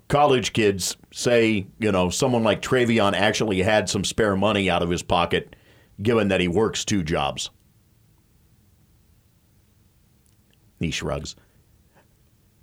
college 0.09 0.53
kids 0.53 0.97
say, 1.13 1.69
you 1.79 1.93
know, 1.93 2.11
someone 2.11 2.43
like 2.43 2.61
Travion 2.61 3.15
actually 3.15 3.63
had 3.63 3.89
some 3.89 4.03
spare 4.03 4.37
money 4.37 4.69
out 4.69 4.83
of 4.83 4.91
his 4.91 5.03
pocket, 5.03 5.55
given 6.03 6.29
that 6.29 6.41
he 6.41 6.49
works 6.49 6.85
two 6.85 7.03
jobs. 7.03 7.51
He 10.81 10.91
shrugs. 10.91 11.37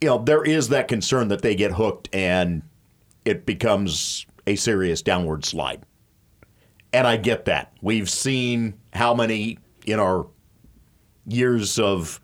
You 0.01 0.09
know, 0.09 0.17
there 0.23 0.43
is 0.43 0.69
that 0.69 0.87
concern 0.87 1.27
that 1.29 1.41
they 1.41 1.55
get 1.55 1.73
hooked 1.73 2.09
and 2.13 2.63
it 3.23 3.45
becomes 3.45 4.25
a 4.47 4.55
serious 4.55 5.01
downward 5.01 5.45
slide. 5.45 5.83
And 6.93 7.07
I 7.07 7.17
get 7.17 7.45
that. 7.45 7.73
We've 7.81 8.09
seen 8.09 8.79
how 8.93 9.13
many 9.13 9.59
in 9.85 9.99
our 9.99 10.27
years 11.25 11.79
of 11.79 12.19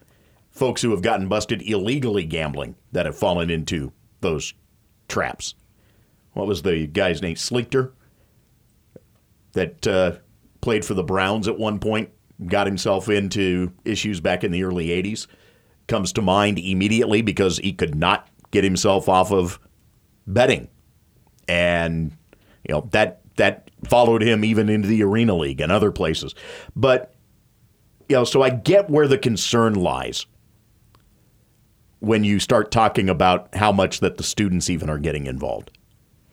folks 0.49 0.81
who 0.81 0.91
have 0.91 1.01
gotten 1.01 1.27
busted 1.27 1.61
illegally 1.61 2.25
gambling 2.25 2.75
that 2.91 3.05
have 3.05 3.17
fallen 3.17 3.49
into 3.49 3.91
those 4.21 4.53
traps. 5.07 5.53
What 6.33 6.47
was 6.47 6.63
the 6.63 6.87
guy's 6.87 7.21
name? 7.21 7.35
Schlichter? 7.35 7.91
That 9.53 9.87
uh, 9.87 10.17
played 10.67 10.83
for 10.83 10.95
the 10.95 11.03
Browns 11.03 11.47
at 11.47 11.57
one 11.57 11.79
point 11.79 12.09
got 12.45 12.67
himself 12.67 13.07
into 13.07 13.71
issues 13.85 14.19
back 14.19 14.43
in 14.43 14.51
the 14.51 14.63
early 14.65 14.87
80s 14.87 15.25
comes 15.87 16.11
to 16.11 16.21
mind 16.21 16.59
immediately 16.59 17.21
because 17.21 17.57
he 17.59 17.71
could 17.71 17.95
not 17.95 18.27
get 18.51 18.65
himself 18.65 19.07
off 19.07 19.31
of 19.31 19.61
betting. 20.27 20.67
And 21.47 22.11
you 22.67 22.73
know, 22.73 22.89
that 22.91 23.21
that 23.37 23.71
followed 23.87 24.21
him 24.21 24.43
even 24.43 24.67
into 24.67 24.89
the 24.89 25.03
Arena 25.03 25.37
League 25.37 25.61
and 25.61 25.71
other 25.71 25.89
places. 25.89 26.35
But 26.75 27.13
you 28.09 28.17
know, 28.17 28.25
so 28.25 28.41
I 28.41 28.49
get 28.49 28.89
where 28.89 29.07
the 29.07 29.17
concern 29.17 29.73
lies 29.73 30.25
when 31.99 32.25
you 32.25 32.41
start 32.41 32.71
talking 32.71 33.07
about 33.07 33.55
how 33.55 33.71
much 33.71 34.01
that 34.01 34.17
the 34.17 34.23
students 34.23 34.69
even 34.69 34.89
are 34.89 34.99
getting 34.99 35.27
involved 35.27 35.71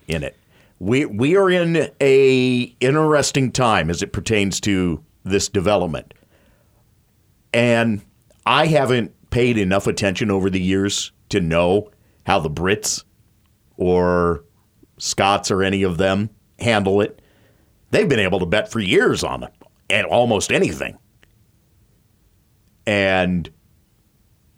in 0.08 0.24
it. 0.24 0.36
We 0.78 1.04
we 1.06 1.36
are 1.36 1.50
in 1.50 1.90
a 2.00 2.76
interesting 2.80 3.52
time 3.52 3.90
as 3.90 4.02
it 4.02 4.12
pertains 4.12 4.60
to 4.60 5.02
this 5.24 5.48
development. 5.48 6.14
And 7.52 8.02
I 8.44 8.66
haven't 8.66 9.12
paid 9.30 9.56
enough 9.56 9.86
attention 9.86 10.30
over 10.30 10.50
the 10.50 10.60
years 10.60 11.12
to 11.30 11.40
know 11.40 11.90
how 12.26 12.40
the 12.40 12.50
Brits 12.50 13.04
or 13.76 14.44
Scots 14.98 15.50
or 15.50 15.62
any 15.62 15.82
of 15.82 15.98
them 15.98 16.30
handle 16.58 17.00
it. 17.00 17.20
They've 17.90 18.08
been 18.08 18.20
able 18.20 18.40
to 18.40 18.46
bet 18.46 18.70
for 18.70 18.80
years 18.80 19.24
on 19.24 19.42
it 19.44 19.52
and 19.88 20.06
almost 20.06 20.52
anything. 20.52 20.98
And 22.86 23.50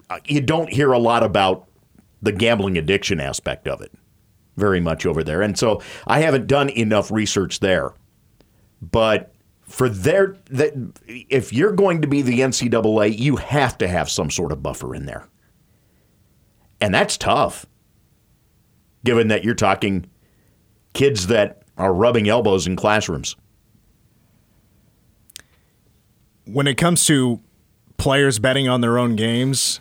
uh, 0.09 0.19
you 0.25 0.41
don't 0.41 0.71
hear 0.71 0.91
a 0.91 0.99
lot 0.99 1.23
about 1.23 1.67
the 2.21 2.31
gambling 2.31 2.77
addiction 2.77 3.19
aspect 3.19 3.67
of 3.67 3.81
it 3.81 3.91
very 4.57 4.79
much 4.81 5.05
over 5.05 5.23
there. 5.23 5.41
And 5.41 5.57
so 5.57 5.81
I 6.05 6.19
haven't 6.19 6.47
done 6.47 6.69
enough 6.69 7.11
research 7.11 7.61
there. 7.61 7.93
But 8.81 9.33
for 9.61 9.87
their 9.87 10.37
that 10.49 10.73
if 11.07 11.53
you're 11.53 11.71
going 11.71 12.01
to 12.01 12.07
be 12.07 12.21
the 12.21 12.39
NCAA, 12.39 13.17
you 13.17 13.37
have 13.37 13.77
to 13.77 13.87
have 13.87 14.09
some 14.09 14.29
sort 14.29 14.51
of 14.51 14.61
buffer 14.61 14.93
in 14.93 15.05
there. 15.05 15.27
And 16.81 16.93
that's 16.93 17.17
tough. 17.17 17.65
Given 19.05 19.29
that 19.29 19.43
you're 19.43 19.55
talking 19.55 20.09
kids 20.93 21.27
that 21.27 21.61
are 21.77 21.93
rubbing 21.93 22.27
elbows 22.27 22.65
in 22.65 22.75
classrooms. 22.75 23.35
When 26.45 26.65
it 26.65 26.75
comes 26.75 27.05
to 27.05 27.41
players 27.97 28.39
betting 28.39 28.67
on 28.67 28.81
their 28.81 28.97
own 28.97 29.15
games, 29.15 29.79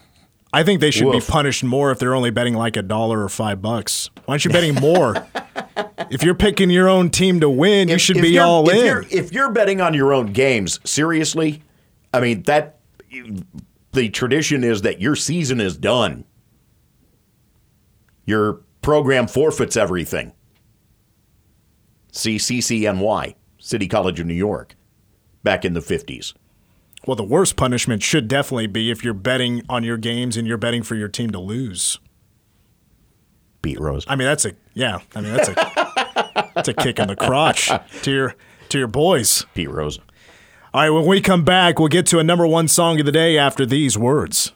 I 0.57 0.63
think 0.63 0.81
they 0.81 0.91
should 0.91 1.09
Woof. 1.09 1.27
be 1.27 1.31
punished 1.31 1.63
more 1.63 1.91
if 1.91 1.99
they're 1.99 2.15
only 2.15 2.31
betting 2.31 2.55
like 2.55 2.79
a 2.79 2.83
dollar 2.83 3.23
or 3.23 3.29
five 3.29 3.61
bucks. 3.61 4.09
Why 4.25 4.33
aren't 4.33 4.47
you 4.47 4.51
betting 4.51 4.75
more? 4.77 5.15
if 6.11 6.23
you're 6.23 6.35
picking 6.35 6.71
your 6.71 6.89
own 6.89 7.11
team 7.11 7.41
to 7.41 7.51
win, 7.51 7.89
you 7.89 7.99
should 7.99 8.23
be 8.23 8.39
all 8.39 8.67
if 8.71 8.75
in. 8.75 8.87
You're, 8.87 9.05
if 9.11 9.33
you're 9.33 9.53
betting 9.53 9.83
on 9.83 9.93
your 9.93 10.15
own 10.15 10.33
games, 10.33 10.81
seriously, 10.83 11.63
I 12.15 12.21
mean 12.21 12.43
that 12.45 12.79
the 13.93 14.09
tradition 14.09 14.65
is 14.65 14.81
that 14.81 14.99
your 14.99 15.15
season 15.15 15.61
is 15.61 15.77
done. 15.77 16.25
Your 18.25 18.63
program 18.81 19.27
forfeits 19.27 19.77
everything. 19.77 20.33
See 22.13 22.37
CCNY, 22.37 23.35
City 23.59 23.89
College 23.89 24.21
of 24.21 24.27
New 24.27 24.33
York, 24.33 24.75
back 25.43 25.67
in 25.67 25.75
the 25.75 25.81
50s. 25.81 26.33
Well, 27.07 27.15
the 27.15 27.25
worst 27.25 27.55
punishment 27.57 28.03
should 28.03 28.27
definitely 28.27 28.67
be 28.67 28.91
if 28.91 29.05
you're 29.05 29.15
betting 29.15 29.63
on 29.69 29.85
your 29.85 29.97
games 29.97 30.37
and 30.37 30.47
you're 30.47 30.59
betting 30.59 30.83
for 30.83 30.97
your 30.97 31.09
team 31.09 31.31
to 31.31 31.39
lose. 31.39 32.01
Pete 33.63 33.79
Rose. 33.79 34.05
I 34.09 34.17
mean, 34.17 34.27
that's 34.27 34.45
a 34.45 34.53
yeah. 34.75 34.99
I 35.15 35.21
mean, 35.21 35.33
that's 35.33 35.49
a 35.49 36.51
that's 36.55 36.69
a 36.69 36.75
kick 36.75 36.99
in 36.99 37.09
the 37.09 37.17
crotch 37.17 37.71
to 38.03 38.11
your 38.11 38.35
to 38.71 38.79
your 38.79 38.89
boys. 38.89 39.47
Pete 39.55 39.71
Rose. 39.71 39.99
All 40.75 40.83
right, 40.83 40.91
when 40.91 41.07
we 41.07 41.21
come 41.21 41.45
back, 41.45 41.79
we'll 41.79 41.89
get 41.89 42.07
to 42.07 42.19
a 42.19 42.25
number 42.25 42.47
one 42.47 42.69
song 42.69 43.01
of 43.01 43.07
the 43.07 43.13
day 43.13 43.39
after 43.39 43.65
these 43.65 43.97
words. 43.97 44.53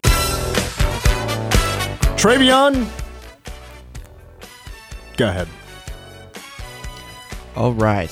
Travion, 2.16 2.86
go 5.16 5.28
ahead. 5.28 5.48
All 7.56 7.72
right. 7.72 8.10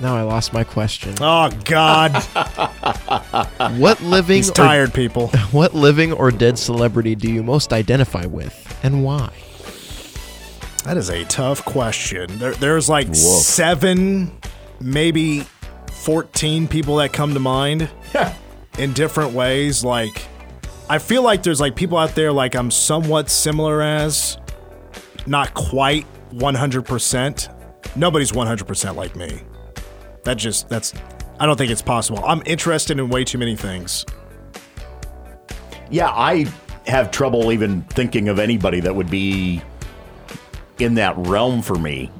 Now 0.00 0.16
I 0.16 0.22
lost 0.22 0.52
my 0.52 0.62
question. 0.64 1.14
Oh 1.20 1.50
God, 1.64 2.14
What 3.78 4.00
living 4.00 4.36
he's 4.36 4.50
or, 4.50 4.54
tired, 4.54 4.94
people. 4.94 5.28
what 5.50 5.74
living 5.74 6.12
or 6.12 6.30
dead 6.30 6.58
celebrity 6.58 7.14
do 7.14 7.30
you 7.30 7.42
most 7.42 7.72
identify 7.72 8.24
with 8.26 8.78
and 8.82 9.04
why? 9.04 9.32
That 10.84 10.96
is 10.96 11.10
a 11.10 11.24
tough 11.24 11.64
question. 11.64 12.38
There, 12.38 12.54
there's 12.54 12.88
like 12.88 13.14
seven, 13.14 14.30
maybe 14.80 15.44
fourteen 15.90 16.68
people 16.68 16.96
that 16.96 17.12
come 17.12 17.34
to 17.34 17.40
mind 17.40 17.90
in 18.78 18.92
different 18.92 19.32
ways. 19.32 19.84
Like, 19.84 20.22
I 20.88 20.98
feel 20.98 21.22
like 21.22 21.42
there's 21.42 21.60
like 21.60 21.74
people 21.74 21.98
out 21.98 22.14
there 22.14 22.32
like 22.32 22.54
I'm 22.54 22.70
somewhat 22.70 23.28
similar 23.30 23.82
as, 23.82 24.38
not 25.26 25.52
quite 25.54 26.04
100. 26.30 26.84
percent 26.86 27.48
Nobody's 27.96 28.32
100 28.32 28.66
percent 28.66 28.96
like 28.96 29.16
me. 29.16 29.42
That 30.24 30.36
just 30.36 30.68
that's. 30.68 30.94
I 31.40 31.46
don't 31.46 31.56
think 31.56 31.70
it's 31.70 31.82
possible. 31.82 32.22
I'm 32.24 32.42
interested 32.46 32.98
in 32.98 33.08
way 33.08 33.24
too 33.24 33.38
many 33.38 33.56
things. 33.56 34.04
Yeah, 35.90 36.08
I 36.08 36.46
have 36.86 37.10
trouble 37.10 37.52
even 37.52 37.82
thinking 37.82 38.28
of 38.28 38.38
anybody 38.38 38.80
that 38.80 38.94
would 38.94 39.10
be 39.10 39.62
in 40.78 40.94
that 40.94 41.16
realm 41.16 41.62
for 41.62 41.76
me. 41.76 42.10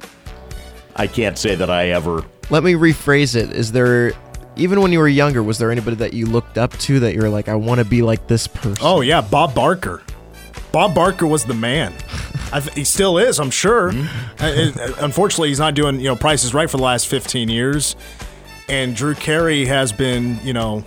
I 0.95 1.07
can't 1.07 1.37
say 1.37 1.55
that 1.55 1.69
I 1.69 1.89
ever. 1.89 2.23
Let 2.49 2.63
me 2.63 2.73
rephrase 2.73 3.35
it. 3.35 3.51
Is 3.51 3.71
there 3.71 4.13
even 4.55 4.81
when 4.81 4.91
you 4.91 4.99
were 4.99 5.07
younger, 5.07 5.41
was 5.41 5.57
there 5.57 5.71
anybody 5.71 5.95
that 5.97 6.13
you 6.13 6.25
looked 6.25 6.57
up 6.57 6.71
to 6.79 6.99
that 7.01 7.13
you're 7.15 7.29
like, 7.29 7.47
I 7.47 7.55
want 7.55 7.79
to 7.79 7.85
be 7.85 8.01
like 8.01 8.27
this 8.27 8.47
person? 8.47 8.77
Oh 8.81 9.01
yeah, 9.01 9.21
Bob 9.21 9.55
Barker. 9.55 10.01
Bob 10.71 10.93
Barker 10.93 11.25
was 11.25 11.45
the 11.45 11.53
man. 11.53 11.93
I 12.51 12.59
th- 12.61 12.73
he 12.73 12.83
still 12.83 13.17
is, 13.17 13.39
I'm 13.39 13.51
sure. 13.51 13.91
Uh, 14.39 14.43
uh, 14.45 14.93
unfortunately, 15.01 15.49
he's 15.49 15.59
not 15.59 15.73
doing 15.75 15.99
you 15.99 16.07
know 16.07 16.15
prices 16.15 16.53
right 16.53 16.69
for 16.69 16.77
the 16.77 16.83
last 16.83 17.07
15 17.07 17.47
years, 17.49 17.95
and 18.67 18.95
Drew 18.95 19.13
Carey 19.15 19.65
has 19.65 19.91
been 19.91 20.39
you 20.43 20.53
know. 20.53 20.83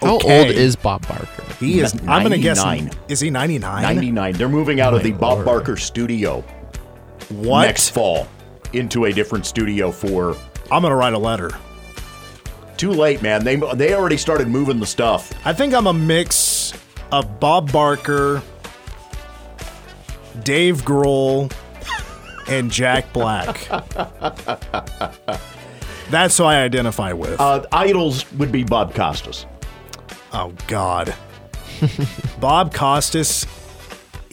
How 0.00 0.14
old 0.14 0.24
is 0.46 0.76
Bob 0.76 1.06
Barker? 1.06 1.44
he? 1.58 1.80
Is 1.80 1.92
I'm 2.08 2.22
gonna 2.22 2.38
guess 2.38 2.56
99. 2.64 2.94
is 3.08 3.20
he 3.20 3.28
99? 3.30 3.82
99. 3.82 4.32
They're 4.34 4.48
moving 4.48 4.80
out 4.80 4.94
of 4.94 5.02
the 5.02 5.12
My 5.12 5.18
Bob. 5.18 5.44
Barker 5.44 5.76
studio 5.76 6.40
What? 7.28 7.62
next 7.66 7.90
fall 7.90 8.26
into 8.72 9.04
a 9.04 9.12
different 9.12 9.44
studio 9.44 9.90
for. 9.92 10.36
I'm 10.72 10.82
gonna 10.82 10.96
write 10.96 11.12
a 11.12 11.18
letter. 11.18 11.50
Too 12.78 12.92
late, 12.92 13.20
man. 13.20 13.44
They 13.44 13.56
they 13.74 13.92
already 13.92 14.16
started 14.16 14.48
moving 14.48 14.80
the 14.80 14.86
stuff. 14.86 15.32
I 15.46 15.52
think 15.52 15.74
I'm 15.74 15.86
a 15.86 15.92
mix 15.92 16.72
of 17.12 17.38
Bob 17.38 17.70
Barker, 17.70 18.42
Dave 20.42 20.82
Grohl, 20.82 21.52
and 22.48 22.70
Jack 22.70 23.12
Black. 23.12 23.68
That's 26.10 26.36
who 26.36 26.44
I 26.44 26.62
identify 26.62 27.12
with. 27.12 27.40
Uh, 27.40 27.64
idols 27.70 28.30
would 28.32 28.50
be 28.50 28.64
Bob 28.64 28.94
Costas. 28.94 29.46
Oh 30.32 30.52
God. 30.66 31.14
Bob 32.40 32.74
Costas, 32.74 33.46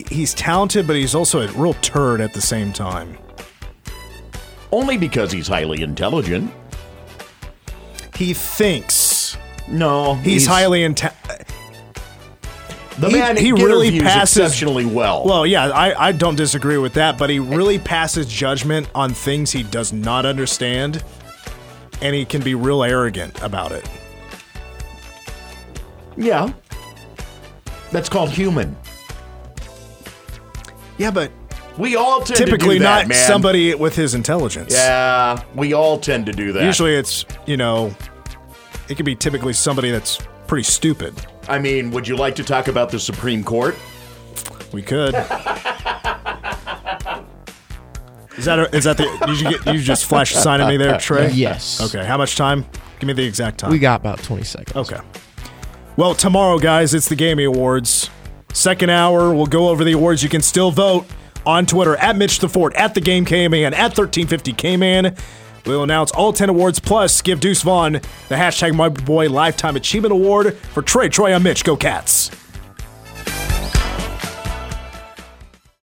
he's 0.10 0.34
talented, 0.34 0.88
but 0.88 0.96
he's 0.96 1.14
also 1.16 1.42
a 1.42 1.52
real 1.52 1.76
turd 1.76 2.20
at 2.20 2.34
the 2.34 2.42
same 2.42 2.74
time. 2.74 3.18
Only 4.72 4.98
because 4.98 5.32
he's 5.32 5.48
highly 5.48 5.82
intelligent. 5.82 6.52
He 8.16 8.34
thinks 8.34 9.38
No, 9.68 10.16
he's, 10.16 10.48
highly 10.48 10.84
intelligent. 10.84 11.27
The 13.00 13.10
he- 13.10 13.16
man 13.16 13.38
he 13.38 13.52
really 13.52 14.00
passes- 14.00 14.38
exceptionally 14.38 14.86
well. 14.86 15.24
Well, 15.26 15.46
yeah, 15.46 15.68
I, 15.70 16.08
I 16.08 16.12
don't 16.12 16.36
disagree 16.36 16.78
with 16.78 16.94
that, 16.94 17.18
but 17.18 17.30
he 17.30 17.38
really 17.40 17.78
passes 17.80 18.26
judgment 18.26 18.90
on 18.96 19.14
things 19.14 19.52
he 19.52 19.62
does 19.64 19.94
not 19.94 20.26
understand, 20.26 21.04
and 22.02 22.16
he 22.16 22.26
can 22.26 22.42
be 22.42 22.56
real 22.56 22.84
arrogant 22.84 23.40
about 23.44 23.72
it. 23.72 23.88
yeah, 26.18 26.52
that's 27.92 28.10
called 28.10 28.30
human. 28.32 28.76
Yeah, 30.98 31.12
but 31.12 31.32
We 31.78 31.96
all 31.96 32.22
tend 32.22 32.38
typically 32.38 32.76
to 32.76 32.80
do 32.80 32.84
that, 32.86 33.02
not 33.02 33.08
man. 33.10 33.28
somebody 33.28 33.76
with 33.76 33.96
his 33.96 34.16
intelligence. 34.16 34.74
Yeah, 34.74 35.44
we 35.54 35.74
all 35.74 36.00
tend 36.00 36.26
to 36.26 36.32
do 36.32 36.52
that. 36.54 36.64
Usually 36.64 36.96
it's, 36.96 37.24
you 37.46 37.56
know, 37.58 37.96
it 38.90 38.96
could 38.96 39.06
be 39.06 39.16
typically 39.16 39.54
somebody 39.54 39.92
that's 39.92 40.18
pretty 40.48 40.64
stupid. 40.64 41.14
I 41.48 41.60
mean, 41.60 41.92
would 41.92 42.08
you 42.08 42.16
like 42.16 42.36
to 42.36 42.44
talk 42.44 42.68
about 42.68 42.90
the 42.90 43.00
Supreme 43.00 43.44
Court? 43.44 43.76
We 44.72 44.82
could. 44.82 45.16
Is 48.38 48.46
that 48.46 48.60
a, 48.60 48.76
is 48.76 48.84
that 48.84 48.98
the 48.98 49.26
did 49.26 49.42
you 49.42 49.50
get 49.50 49.74
you 49.74 49.82
just 49.82 50.06
flash 50.06 50.34
a 50.34 50.38
sign 50.38 50.62
at 50.62 50.68
me 50.68 50.78
there, 50.78 51.00
Trey? 51.00 51.32
Yes. 51.32 51.82
Okay. 51.82 52.06
How 52.06 52.18
much 52.18 52.36
time? 52.36 52.66
Give 53.00 53.08
me 53.08 53.14
the 53.14 53.26
exact 53.26 53.60
time. 53.60 53.72
We 53.72 53.80
got 53.80 54.00
about 54.00 54.22
20 54.22 54.44
seconds. 54.44 54.76
Okay. 54.76 55.02
Well, 55.96 56.14
tomorrow, 56.14 56.60
guys, 56.60 56.94
it's 56.94 57.10
the 57.10 57.16
Gaming 57.16 57.48
Awards. 57.48 58.10
Second 58.54 58.92
hour, 58.92 59.34
we'll 59.34 59.48
go 59.48 59.70
over 59.70 59.84
the 59.84 59.94
awards. 59.94 60.22
You 60.22 60.30
can 60.30 60.42
still 60.42 60.70
vote 60.70 61.06
on 61.46 61.66
Twitter 61.66 61.96
at 61.98 62.16
Mitch 62.16 62.40
the 62.40 62.50
Fort, 62.50 62.76
at 62.76 62.94
the 62.94 63.02
Game 63.02 63.26
K-Man, 63.26 63.74
at 63.74 63.98
1350 63.98 64.54
K-Man. 65.64 65.72
We'll 65.72 65.84
announce 65.84 66.12
all 66.12 66.34
10 66.34 66.50
awards 66.50 66.80
plus 66.80 67.22
give 67.22 67.40
Deuce 67.40 67.62
Vaughn 67.62 67.94
the 67.94 68.36
hashtag 68.36 68.76
My 68.76 68.90
Boy 68.90 69.30
Lifetime 69.30 69.76
Achievement 69.76 70.14
Award 70.14 70.56
for 70.58 70.82
Trey. 70.82 71.10
Troy, 71.10 71.34
I'm 71.34 71.44
Mitch. 71.44 71.64
Go 71.64 71.76
Cats. 71.76 72.32